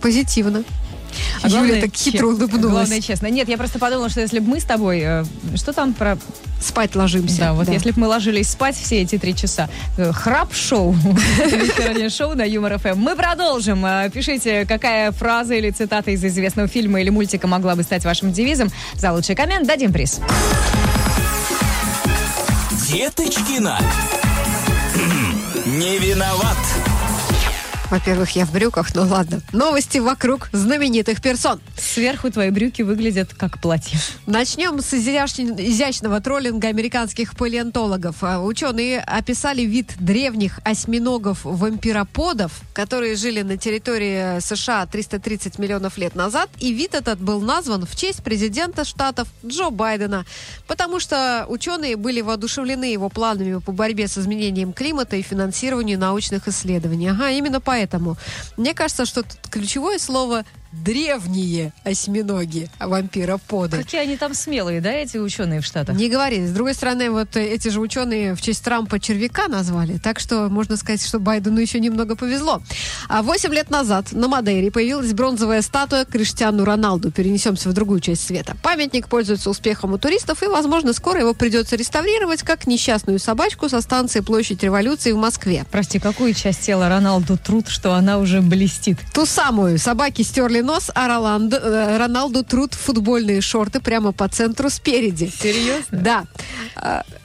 Позитивно. 0.00 0.62
А 1.42 1.48
Юля 1.48 1.58
главное, 1.58 1.80
так 1.82 1.94
хитро 1.94 2.26
улыбнулась. 2.28 2.72
Главное, 2.72 3.00
честно. 3.00 3.26
Нет, 3.28 3.48
я 3.48 3.56
просто 3.56 3.78
подумала, 3.78 4.08
что 4.08 4.20
если 4.20 4.38
бы 4.38 4.48
мы 4.50 4.60
с 4.60 4.64
тобой... 4.64 5.00
э, 5.02 5.24
что 5.54 5.72
там 5.72 5.92
про... 5.94 6.18
Спать 6.60 6.96
ложимся. 6.96 7.38
Да, 7.38 7.52
вот 7.52 7.68
если 7.68 7.90
бы 7.90 8.00
мы 8.00 8.06
ложились 8.08 8.48
спать 8.50 8.76
все 8.76 9.02
эти 9.02 9.18
три 9.18 9.34
часа. 9.36 9.68
э, 9.98 10.10
Храп-шоу. 10.12 10.92
Вечернее 11.38 12.08
шоу 12.08 12.34
на 12.34 12.42
Юмор 12.44 12.78
ФМ. 12.78 12.96
Мы 12.98 13.14
продолжим. 13.14 13.84
Э, 13.84 14.10
Пишите, 14.10 14.64
какая 14.66 15.12
фраза 15.12 15.54
или 15.54 15.70
цитата 15.70 16.10
из 16.10 16.24
известного 16.24 16.66
фильма 16.68 17.00
или 17.00 17.10
мультика 17.10 17.46
могла 17.46 17.74
бы 17.76 17.82
стать 17.82 18.04
вашим 18.04 18.32
девизом. 18.32 18.70
За 18.94 19.12
лучший 19.12 19.34
коммент 19.36 19.66
дадим 19.66 19.92
приз. 19.92 20.20
Деточкина. 22.88 23.78
Не 25.66 25.98
виноват. 25.98 26.56
Во-первых, 27.90 28.30
я 28.34 28.44
в 28.44 28.52
брюках, 28.52 28.94
ну 28.96 29.02
ладно. 29.06 29.40
Новости 29.52 29.98
вокруг 29.98 30.48
знаменитых 30.52 31.22
персон. 31.22 31.60
Сверху 31.78 32.30
твои 32.32 32.50
брюки 32.50 32.82
выглядят 32.82 33.32
как 33.32 33.60
платье. 33.60 33.98
Начнем 34.26 34.80
с 34.80 34.92
изящн- 34.92 35.54
изящного 35.56 36.20
троллинга 36.20 36.66
американских 36.68 37.36
палеонтологов. 37.36 38.16
А, 38.22 38.40
Ученые 38.42 38.98
описали 39.00 39.62
вид 39.62 39.92
древних 40.00 40.58
осьминогов-вампироподов, 40.64 42.50
которые 42.72 43.14
жили 43.14 43.42
на 43.42 43.56
территории 43.56 44.40
США 44.40 44.84
330 44.86 45.58
миллионов 45.60 45.96
лет 45.96 46.16
назад. 46.16 46.50
И 46.58 46.72
вид 46.72 46.94
этот 46.94 47.20
был 47.20 47.40
назван 47.40 47.86
в 47.86 47.94
честь 47.94 48.22
президента 48.24 48.84
штатов 48.84 49.28
Джо 49.46 49.70
Байдена, 49.70 50.24
потому 50.66 50.98
что 50.98 51.46
ученые 51.48 51.94
были 51.96 52.20
воодушевлены 52.20 52.84
его 52.86 53.08
планами 53.10 53.60
по 53.60 53.70
борьбе 53.70 54.08
с 54.08 54.18
изменением 54.18 54.72
климата 54.72 55.14
и 55.16 55.22
финансированию 55.22 55.98
научных 56.00 56.48
исследований. 56.48 57.08
Ага, 57.08 57.30
именно 57.30 57.60
поэтому. 57.76 58.16
Мне 58.56 58.72
кажется, 58.72 59.04
что 59.04 59.22
тут 59.22 59.38
ключевое 59.50 59.98
слово 59.98 60.44
древние 60.72 61.72
осьминоги, 61.84 62.70
вампироподы. 62.78 63.78
Какие 63.78 64.00
они 64.00 64.16
там 64.16 64.34
смелые, 64.34 64.80
да, 64.80 64.92
эти 64.92 65.16
ученые 65.18 65.60
в 65.60 65.64
Штатах? 65.64 65.96
Не 65.96 66.08
говори. 66.08 66.46
С 66.46 66.50
другой 66.50 66.74
стороны, 66.74 67.10
вот 67.10 67.36
эти 67.36 67.68
же 67.68 67.80
ученые 67.80 68.34
в 68.34 68.42
честь 68.42 68.62
Трампа 68.64 69.00
червяка 69.00 69.48
назвали. 69.48 69.98
Так 69.98 70.18
что 70.18 70.48
можно 70.48 70.76
сказать, 70.76 71.06
что 71.06 71.18
Байдену 71.18 71.60
еще 71.60 71.80
немного 71.80 72.16
повезло. 72.16 72.62
А 73.08 73.22
восемь 73.22 73.52
лет 73.52 73.70
назад 73.70 74.12
на 74.12 74.28
Мадейре 74.28 74.70
появилась 74.70 75.12
бронзовая 75.12 75.62
статуя 75.62 76.04
Криштиану 76.04 76.64
Роналду. 76.64 77.10
Перенесемся 77.10 77.68
в 77.68 77.72
другую 77.72 78.00
часть 78.00 78.26
света. 78.26 78.56
Памятник 78.62 79.08
пользуется 79.08 79.50
успехом 79.50 79.92
у 79.92 79.98
туристов, 79.98 80.42
и, 80.42 80.46
возможно, 80.46 80.92
скоро 80.92 81.20
его 81.20 81.34
придется 81.34 81.76
реставрировать 81.76 82.42
как 82.42 82.66
несчастную 82.66 83.18
собачку 83.18 83.68
со 83.68 83.80
станции 83.80 84.20
Площадь 84.20 84.62
Революции 84.62 85.12
в 85.12 85.16
Москве. 85.16 85.64
Прости, 85.70 85.98
какую 85.98 86.34
часть 86.34 86.62
тела 86.62 86.88
Роналду 86.88 87.38
труд, 87.38 87.68
что 87.68 87.94
она 87.94 88.18
уже 88.18 88.40
блестит? 88.40 88.98
Ту 89.12 89.26
самую. 89.26 89.78
Собаки 89.78 90.22
стерли 90.22 90.55
нос, 90.62 90.90
а 90.94 91.08
Роландо- 91.08 91.60
э, 91.60 91.96
Роналду 91.98 92.42
труд 92.44 92.74
футбольные 92.74 93.40
шорты 93.40 93.80
прямо 93.80 94.12
по 94.12 94.28
центру 94.28 94.70
спереди. 94.70 95.32
Серьезно? 95.40 95.98
Да. 95.98 96.24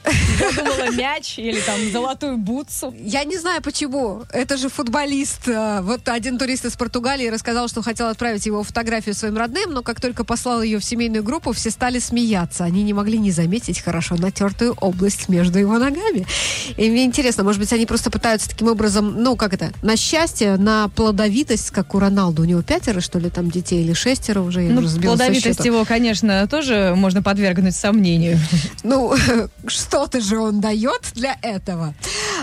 Я 0.04 0.50
думала, 0.52 0.90
мяч 0.90 1.38
или 1.38 1.60
там 1.60 1.78
золотую 1.92 2.36
бутсу. 2.36 2.94
Я 2.98 3.24
не 3.24 3.36
знаю 3.38 3.62
почему. 3.62 4.22
Это 4.32 4.56
же 4.56 4.68
футболист. 4.68 5.48
А, 5.48 5.82
Вот 5.82 6.08
один 6.08 6.38
турист 6.38 6.64
из 6.64 6.76
Португалии 6.76 7.28
рассказал, 7.28 7.68
что 7.68 7.82
хотел 7.82 8.08
отправить 8.08 8.46
его 8.46 8.62
фотографию 8.62 9.14
своим 9.14 9.36
родным, 9.36 9.72
но 9.72 9.82
как 9.82 10.00
только 10.00 10.24
послал 10.24 10.62
ее 10.62 10.78
в 10.78 10.84
семейную 10.84 11.22
группу, 11.22 11.52
все 11.52 11.70
стали 11.70 11.98
смеяться. 11.98 12.64
Они 12.64 12.82
не 12.82 12.92
могли 12.92 13.18
не 13.18 13.30
заметить 13.30 13.80
хорошо 13.80 14.16
натертую 14.16 14.74
область 14.80 15.28
между 15.28 15.58
его 15.58 15.78
ногами. 15.78 16.26
И 16.76 16.90
мне 16.90 17.04
интересно, 17.04 17.44
может 17.44 17.60
быть, 17.60 17.72
они 17.72 17.86
просто 17.86 18.10
пытаются 18.10 18.48
таким 18.48 18.68
образом, 18.68 19.22
ну, 19.22 19.36
как 19.36 19.54
это, 19.54 19.72
на 19.82 19.96
счастье, 19.96 20.56
на 20.56 20.88
плодовитость, 20.88 21.70
как 21.70 21.94
у 21.94 21.98
Роналду. 21.98 22.42
У 22.42 22.44
него 22.44 22.62
пятеро, 22.62 23.00
что 23.00 23.18
ли, 23.18 23.30
там 23.30 23.50
детей, 23.50 23.82
или 23.82 23.92
шестеро 23.92 24.40
уже, 24.40 24.62
я 24.62 24.72
Ну, 24.72 24.82
плодовитость 25.00 25.64
его, 25.64 25.84
конечно, 25.84 26.46
тоже 26.48 26.94
можно 26.96 27.22
подвергнуть 27.22 27.76
сомнению. 27.76 28.38
Ну, 28.82 29.14
что-то 29.92 30.22
же 30.22 30.38
он 30.38 30.58
дает 30.62 31.12
для 31.12 31.36
этого. 31.42 31.92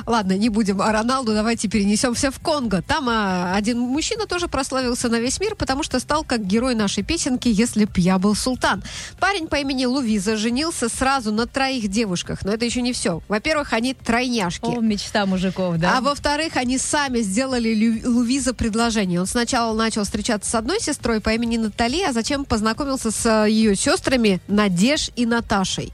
Ладно, 0.05 0.37
не 0.37 0.49
будем 0.49 0.83
о 0.83 0.91
Роналду, 0.91 1.33
давайте 1.33 1.67
перенесемся 1.67 2.29
в 2.29 2.39
Конго. 2.39 2.83
Там 2.83 3.09
а, 3.09 3.55
один 3.55 3.79
мужчина 3.79 4.27
тоже 4.27 4.47
прославился 4.47 5.09
на 5.09 5.19
весь 5.19 5.39
мир, 5.39 5.55
потому 5.55 5.81
что 5.81 5.99
стал 5.99 6.23
как 6.23 6.45
герой 6.45 6.75
нашей 6.75 7.01
песенки 7.01 7.47
«Если 7.47 7.85
б 7.85 7.91
я 7.95 8.19
был 8.19 8.35
султан». 8.35 8.83
Парень 9.19 9.47
по 9.47 9.55
имени 9.55 9.85
Лувиза 9.85 10.37
женился 10.37 10.89
сразу 10.89 11.31
на 11.31 11.47
троих 11.47 11.87
девушках, 11.87 12.43
но 12.43 12.51
это 12.51 12.65
еще 12.65 12.83
не 12.83 12.93
все. 12.93 13.23
Во-первых, 13.27 13.73
они 13.73 13.95
тройняшки. 13.95 14.65
О, 14.67 14.79
мечта 14.79 15.25
мужиков, 15.25 15.79
да? 15.79 15.97
А 15.97 16.01
во-вторых, 16.01 16.55
они 16.55 16.77
сами 16.77 17.21
сделали 17.21 17.73
Лю- 17.73 18.11
Лувиза 18.11 18.53
предложение. 18.53 19.21
Он 19.21 19.25
сначала 19.25 19.75
начал 19.75 20.03
встречаться 20.03 20.51
с 20.51 20.53
одной 20.53 20.79
сестрой 20.79 21.19
по 21.19 21.31
имени 21.31 21.57
Натали, 21.57 22.03
а 22.03 22.13
затем 22.13 22.45
познакомился 22.45 23.09
с 23.09 23.25
э, 23.25 23.49
ее 23.49 23.75
сестрами 23.75 24.39
Надеж 24.47 25.09
и 25.15 25.25
Наташей. 25.25 25.91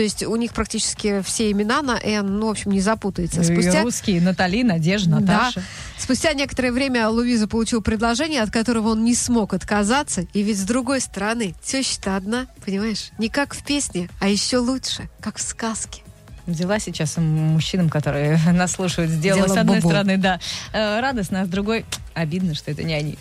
То 0.00 0.04
есть 0.04 0.22
у 0.22 0.34
них 0.36 0.54
практически 0.54 1.20
все 1.20 1.50
имена 1.50 1.82
на 1.82 2.00
«Н», 2.02 2.38
ну, 2.38 2.46
в 2.46 2.50
общем, 2.52 2.70
не 2.70 2.80
запутается. 2.80 3.44
Спустя... 3.44 3.82
Русские, 3.82 4.22
Натали, 4.22 4.62
Надежда, 4.62 5.20
Наташа. 5.20 5.60
Да. 5.60 5.66
Спустя 5.98 6.32
некоторое 6.32 6.72
время 6.72 7.06
Луиза 7.10 7.46
получил 7.46 7.82
предложение, 7.82 8.40
от 8.40 8.50
которого 8.50 8.92
он 8.92 9.04
не 9.04 9.14
смог 9.14 9.52
отказаться. 9.52 10.22
И 10.32 10.42
ведь 10.42 10.56
с 10.56 10.62
другой 10.62 11.02
стороны, 11.02 11.54
теща-то 11.62 12.16
одна, 12.16 12.46
понимаешь? 12.64 13.10
Не 13.18 13.28
как 13.28 13.52
в 13.52 13.62
песне, 13.62 14.08
а 14.20 14.28
еще 14.28 14.56
лучше, 14.56 15.10
как 15.20 15.36
в 15.36 15.42
сказке. 15.42 16.00
Взяла 16.46 16.78
сейчас 16.78 17.18
мужчинам, 17.18 17.90
которые 17.90 18.40
нас 18.54 18.72
слушают, 18.72 19.10
сделала 19.10 19.48
с 19.48 19.56
одной 19.58 19.80
бубу. 19.80 19.90
стороны, 19.90 20.16
да, 20.16 20.40
э, 20.72 21.00
радостно, 21.00 21.42
а 21.42 21.44
с 21.44 21.48
другой 21.50 21.84
обидно, 22.14 22.54
что 22.54 22.70
это 22.70 22.84
не 22.84 22.94
они. 22.94 23.18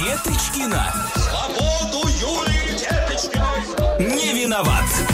Деточкина. 0.00 0.90
Свободу 1.14 2.08
Юлии. 2.18 2.53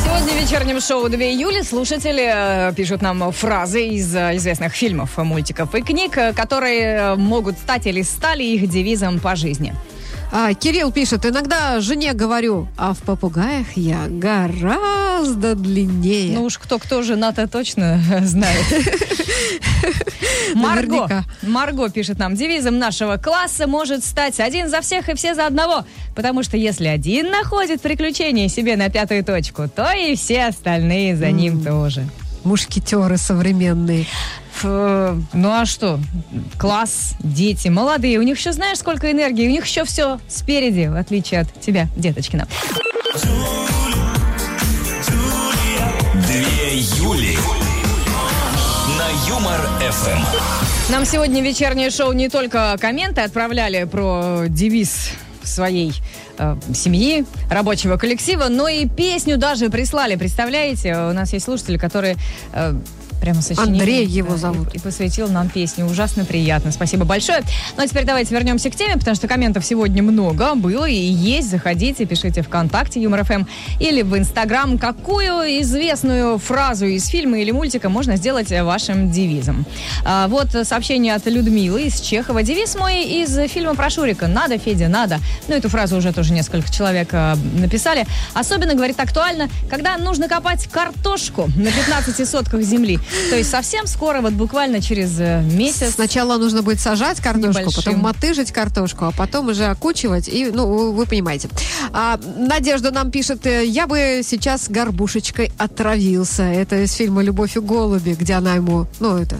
Сегодня 0.04 0.35
в 0.35 0.42
вечернем 0.42 0.80
шоу 0.80 1.09
2 1.09 1.18
июля 1.18 1.64
слушатели 1.64 2.30
э, 2.33 2.74
пишут 2.74 3.00
нам 3.00 3.33
фразы 3.33 3.87
из 3.87 4.14
э, 4.14 4.37
известных 4.37 4.74
фильмов, 4.74 5.16
мультиков 5.16 5.74
и 5.74 5.83
книг, 5.83 6.18
э, 6.18 6.33
которые 6.33 7.14
могут 7.16 7.56
стать 7.59 7.87
или 7.87 8.02
стали 8.02 8.42
их 8.42 8.68
девизом 8.68 9.18
по 9.20 9.37
жизни. 9.37 9.74
А, 10.33 10.55
Кирилл 10.55 10.93
пишет, 10.93 11.27
иногда 11.27 11.81
жене 11.81 12.12
говорю, 12.12 12.69
а 12.77 12.95
в 12.95 12.99
попугаях 12.99 13.77
я 13.77 14.07
гораздо 14.09 15.57
длиннее. 15.57 16.37
Ну 16.37 16.45
уж 16.45 16.59
кто-кто 16.59 17.03
жена-то 17.03 17.49
точно 17.49 18.01
знает. 18.23 18.64
Марго. 20.55 20.93
Наверняка. 20.93 21.25
Марго 21.43 21.90
пишет 21.90 22.19
нам, 22.19 22.35
девизом 22.35 22.79
нашего 22.79 23.16
класса 23.16 23.66
может 23.66 24.05
стать 24.05 24.38
один 24.40 24.69
за 24.69 24.81
всех 24.81 25.09
и 25.09 25.14
все 25.14 25.35
за 25.35 25.47
одного. 25.47 25.85
Потому 26.14 26.43
что 26.43 26.57
если 26.57 26.87
один 26.87 27.31
находит 27.31 27.81
приключения 27.81 28.49
себе 28.49 28.77
на 28.77 28.88
пятую 28.88 29.25
точку, 29.25 29.69
то 29.69 29.90
и 29.93 30.14
все 30.16 30.47
остальные 30.47 31.16
за 31.16 31.31
ним 31.31 31.64
тоже. 31.64 32.07
Мушкетеры 32.44 33.16
современные. 33.16 34.07
Ну 34.62 35.50
а 35.50 35.64
что? 35.64 35.98
Класс, 36.59 37.14
дети, 37.20 37.68
молодые. 37.68 38.18
У 38.18 38.22
них 38.22 38.38
еще 38.38 38.53
знаешь, 38.53 38.79
сколько 38.79 39.11
энергии. 39.11 39.46
У 39.46 39.50
них 39.50 39.64
еще 39.66 39.85
все 39.85 40.20
спереди, 40.29 40.87
в 40.87 40.96
отличие 40.96 41.40
от 41.40 41.61
тебя, 41.61 41.88
деточкина. 41.96 42.46
Две 46.26 46.79
Юли. 46.79 47.38
На 48.98 49.29
Юмор 49.29 49.61
ФМ. 49.90 50.92
Нам 50.92 51.05
сегодня 51.05 51.42
вечернее 51.42 51.90
шоу 51.90 52.12
не 52.12 52.29
только 52.29 52.76
комменты 52.81 53.20
отправляли 53.22 53.85
про 53.85 54.44
девиз 54.48 55.11
своей 55.42 55.94
э, 56.38 56.57
семьи, 56.75 57.25
рабочего 57.49 57.97
коллектива, 57.97 58.49
но 58.49 58.69
и 58.69 58.87
песню 58.87 59.37
даже 59.37 59.71
прислали. 59.71 60.16
Представляете, 60.16 60.95
у 60.95 61.12
нас 61.12 61.33
есть 61.33 61.45
слушатели, 61.45 61.79
которые 61.79 62.16
э, 62.53 62.75
прямо 63.20 63.42
сочинили. 63.42 63.80
Андрей 63.80 64.06
его 64.06 64.33
да, 64.33 64.37
зовут. 64.37 64.74
И, 64.74 64.78
и 64.78 64.80
посвятил 64.80 65.28
нам 65.28 65.48
песню. 65.48 65.87
Ужасно 65.87 66.24
приятно. 66.24 66.72
Спасибо 66.72 67.04
большое. 67.04 67.40
Ну 67.76 67.83
а 67.83 67.87
теперь 67.87 68.04
давайте 68.04 68.35
вернемся 68.35 68.70
к 68.70 68.76
теме, 68.76 68.96
потому 68.96 69.14
что 69.14 69.28
комментов 69.28 69.64
сегодня 69.64 70.02
много 70.02 70.54
было 70.54 70.87
и 70.87 70.94
есть. 70.94 71.50
Заходите, 71.50 72.04
пишите 72.06 72.42
ВКонтакте 72.42 73.00
Юмор 73.00 73.24
ФМ 73.24 73.44
или 73.78 74.02
в 74.02 74.16
Инстаграм, 74.16 74.78
какую 74.78 75.61
известную 75.62 76.38
фразу 76.38 76.87
из 76.87 77.06
фильма 77.06 77.38
или 77.38 77.50
мультика 77.50 77.88
можно 77.88 78.16
сделать 78.16 78.50
вашим 78.50 79.11
девизом. 79.11 79.66
А, 80.04 80.28
вот 80.28 80.48
сообщение 80.64 81.14
от 81.14 81.26
Людмилы 81.26 81.83
из 81.85 82.00
Чехова. 82.00 82.42
Девиз 82.42 82.76
мой 82.76 83.02
из 83.04 83.37
фильма 83.50 83.74
про 83.74 83.90
Шурика. 83.90 84.26
Надо, 84.26 84.59
Федя, 84.59 84.88
надо. 84.88 85.18
Ну, 85.48 85.54
эту 85.54 85.68
фразу 85.68 85.96
уже 85.96 86.12
тоже 86.12 86.33
несколько 86.33 86.70
человек 86.72 87.09
э, 87.12 87.35
написали. 87.54 88.06
Особенно, 88.35 88.74
говорит, 88.74 88.98
актуально, 88.98 89.48
когда 89.68 89.96
нужно 89.98 90.28
копать 90.28 90.66
картошку 90.66 91.50
на 91.56 91.70
15 91.70 92.28
сотках 92.28 92.62
земли. 92.62 92.98
То 93.31 93.37
есть 93.37 93.51
совсем 93.51 93.87
скоро, 93.87 94.20
вот 94.20 94.33
буквально 94.33 94.81
через 94.81 95.18
э, 95.18 95.42
месяц. 95.42 95.94
Сначала 95.94 96.37
нужно 96.38 96.62
будет 96.62 96.81
сажать 96.81 97.20
картошку, 97.20 97.61
Небольшим. 97.61 97.83
потом 97.85 98.01
мотыжить 98.01 98.53
картошку, 98.53 99.07
а 99.07 99.11
потом 99.12 99.49
уже 99.49 99.66
окучивать. 99.66 100.29
И, 100.29 100.51
ну, 100.53 100.92
вы- 100.92 101.07
понимаете. 101.07 101.49
А, 101.92 102.18
Надежда 102.37 102.90
нам 102.90 103.11
пишет, 103.11 103.46
э, 103.46 103.66
я 103.66 103.87
бы 103.87 104.23
сейчас 104.25 104.68
горбушечкой 104.68 105.53
отравился. 105.59 106.42
Это 106.44 106.85
из 106.85 106.92
фильма 106.92 107.23
«Любовь 107.23 107.57
и 107.57 107.61
голуби», 107.61 108.16
где 108.18 108.35
она 108.35 108.55
ему, 108.55 108.87
ну, 109.01 109.16
это... 109.16 109.37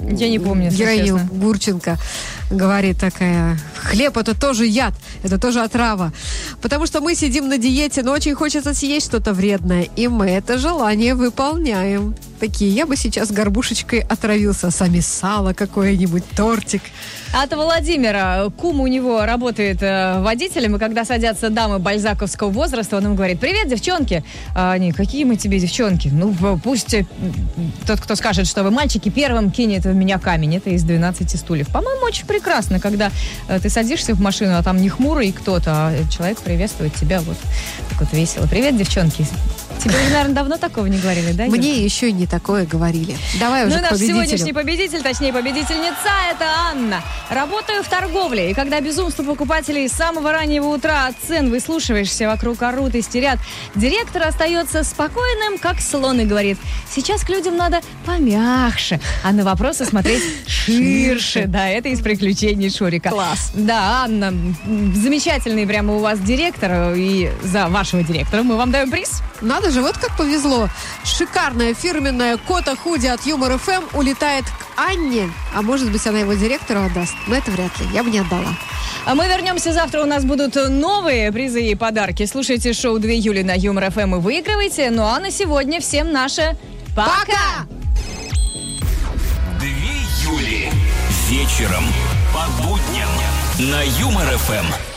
Я 0.00 0.28
не 0.28 0.38
помню, 0.38 0.70
честно. 0.70 1.28
Гурченко 1.32 1.96
говорит 2.50 3.00
такая, 3.00 3.58
хлеб 3.76 4.16
это 4.18 4.38
тоже 4.38 4.66
яд, 4.66 4.92
это 5.22 5.38
тоже 5.38 5.62
отрава. 5.62 6.12
Потому 6.60 6.86
что 6.86 7.00
мы 7.00 7.14
сидим 7.14 7.48
на 7.48 7.56
диете, 7.56 8.02
но 8.02 8.12
очень 8.12 8.34
хочется 8.34 8.74
съесть 8.74 9.06
что-то 9.06 9.32
вредное, 9.32 9.88
и 9.96 10.08
мы 10.08 10.26
это 10.26 10.58
желание 10.58 11.14
выполняем. 11.14 12.14
Такие, 12.46 12.70
я 12.70 12.84
бы 12.84 12.94
сейчас 12.96 13.30
горбушечкой 13.30 14.00
отравился. 14.00 14.70
Сами 14.70 15.00
сало 15.00 15.54
какое-нибудь, 15.54 16.24
тортик. 16.36 16.82
От 17.32 17.54
Владимира. 17.54 18.50
Кум 18.58 18.80
у 18.80 18.86
него 18.86 19.24
работает 19.24 19.82
э, 19.82 20.20
водителем, 20.20 20.76
и 20.76 20.78
когда 20.78 21.06
садятся 21.06 21.48
дамы 21.48 21.78
бальзаковского 21.78 22.50
возраста, 22.50 22.98
он 22.98 23.06
им 23.06 23.16
говорит, 23.16 23.40
привет, 23.40 23.68
девчонки. 23.68 24.22
А 24.54 24.72
они, 24.72 24.92
какие 24.92 25.24
мы 25.24 25.36
тебе 25.36 25.58
девчонки? 25.58 26.08
Ну, 26.12 26.34
пусть 26.62 26.92
э, 26.92 27.06
тот, 27.86 28.00
кто 28.00 28.14
скажет, 28.14 28.46
что 28.46 28.62
вы 28.62 28.70
мальчики, 28.70 29.08
первым 29.08 29.50
кинет 29.50 29.84
в 29.84 29.94
меня 29.94 30.18
камень. 30.18 30.56
Это 30.56 30.68
из 30.70 30.82
12 30.82 31.40
стульев. 31.40 31.68
По-моему, 31.68 32.04
очень 32.04 32.26
прекрасно, 32.26 32.78
когда 32.78 33.10
э, 33.48 33.58
ты 33.58 33.70
садишься 33.70 34.14
в 34.14 34.20
машину, 34.20 34.58
а 34.58 34.62
там 34.62 34.76
не 34.76 34.90
хмурый 34.90 35.32
кто-то, 35.32 35.70
а 35.70 35.94
человек 36.10 36.38
приветствует 36.40 36.94
тебя 36.94 37.22
вот 37.22 37.38
так 37.88 38.00
вот 38.00 38.12
весело. 38.12 38.46
Привет, 38.46 38.76
девчонки. 38.76 39.26
Тебе, 39.82 39.94
наверное, 40.10 40.34
давно 40.34 40.56
такого 40.56 40.86
не 40.86 40.98
говорили, 40.98 41.32
да? 41.32 41.44
Юр? 41.44 41.56
Мне 41.56 41.84
еще 41.84 42.10
не 42.12 42.26
такое 42.26 42.64
говорили. 42.66 43.16
Давай 43.38 43.66
уже 43.66 43.74
Ну 43.74 43.76
и 43.76 43.78
к 43.80 43.82
наш 43.82 43.90
победителю. 43.92 44.16
сегодняшний 44.16 44.52
победитель, 44.52 45.02
точнее 45.02 45.32
победительница, 45.32 46.08
это 46.30 46.44
Анна. 46.70 47.02
Работаю 47.28 47.82
в 47.82 47.88
торговле, 47.88 48.50
и 48.50 48.54
когда 48.54 48.80
безумство 48.80 49.22
покупателей 49.22 49.88
с 49.88 49.92
самого 49.92 50.32
раннего 50.32 50.68
утра 50.68 51.06
от 51.06 51.14
цен 51.26 51.50
выслушиваешься, 51.50 52.26
вокруг 52.28 52.62
орут, 52.62 52.94
истерят, 52.94 53.38
директор 53.74 54.22
остается 54.22 54.84
спокойным, 54.84 55.58
как 55.58 55.80
слон, 55.80 56.20
и 56.20 56.24
говорит, 56.24 56.58
сейчас 56.94 57.22
к 57.22 57.28
людям 57.28 57.56
надо 57.56 57.80
помягче, 58.06 59.00
а 59.22 59.32
на 59.32 59.44
вопросы 59.44 59.84
смотреть 59.84 60.22
ширше. 60.46 61.44
Да, 61.46 61.68
это 61.68 61.88
из 61.90 62.00
приключений 62.00 62.70
Шурика. 62.70 63.10
Класс. 63.10 63.50
Да, 63.54 64.04
Анна, 64.04 64.32
замечательный 64.94 65.66
прямо 65.66 65.94
у 65.94 65.98
вас 65.98 66.18
директор, 66.20 66.94
и 66.96 67.30
за 67.42 67.68
вашего 67.68 68.02
директора 68.02 68.42
мы 68.42 68.56
вам 68.56 68.70
даем 68.70 68.90
приз. 68.90 69.20
Надо 69.40 69.63
же, 69.70 69.82
вот 69.82 69.98
как 69.98 70.16
повезло. 70.16 70.68
Шикарная 71.04 71.74
фирменная 71.74 72.36
кота 72.36 72.76
худи 72.76 73.06
от 73.06 73.24
Юмор 73.26 73.58
ФМ 73.58 73.96
улетает 73.96 74.44
к 74.44 74.78
Анне. 74.78 75.30
А 75.54 75.62
может 75.62 75.90
быть, 75.90 76.06
она 76.06 76.20
его 76.20 76.34
директору 76.34 76.82
отдаст. 76.82 77.14
Но 77.26 77.36
это 77.36 77.50
вряд 77.50 77.78
ли. 77.80 77.86
Я 77.92 78.02
бы 78.02 78.10
не 78.10 78.18
отдала. 78.18 78.54
А 79.06 79.14
мы 79.14 79.26
вернемся 79.26 79.72
завтра. 79.72 80.02
У 80.02 80.06
нас 80.06 80.24
будут 80.24 80.54
новые 80.54 81.30
призы 81.32 81.62
и 81.62 81.74
подарки. 81.74 82.26
Слушайте 82.26 82.72
шоу 82.72 82.98
2 82.98 83.10
июля 83.10 83.44
на 83.44 83.54
Юмор 83.54 83.90
ФМ 83.90 84.16
и 84.16 84.18
выигрывайте. 84.18 84.90
Ну 84.90 85.04
а 85.04 85.18
на 85.18 85.30
сегодня 85.30 85.80
всем 85.80 86.12
наше 86.12 86.56
пока! 86.94 87.66
Две 89.58 89.70
Юли. 90.22 90.70
Вечером 91.28 91.84
по 92.32 92.62
будням 92.62 93.08
на 93.58 93.82
Юмор 93.82 94.26
ФМ. 94.38 94.93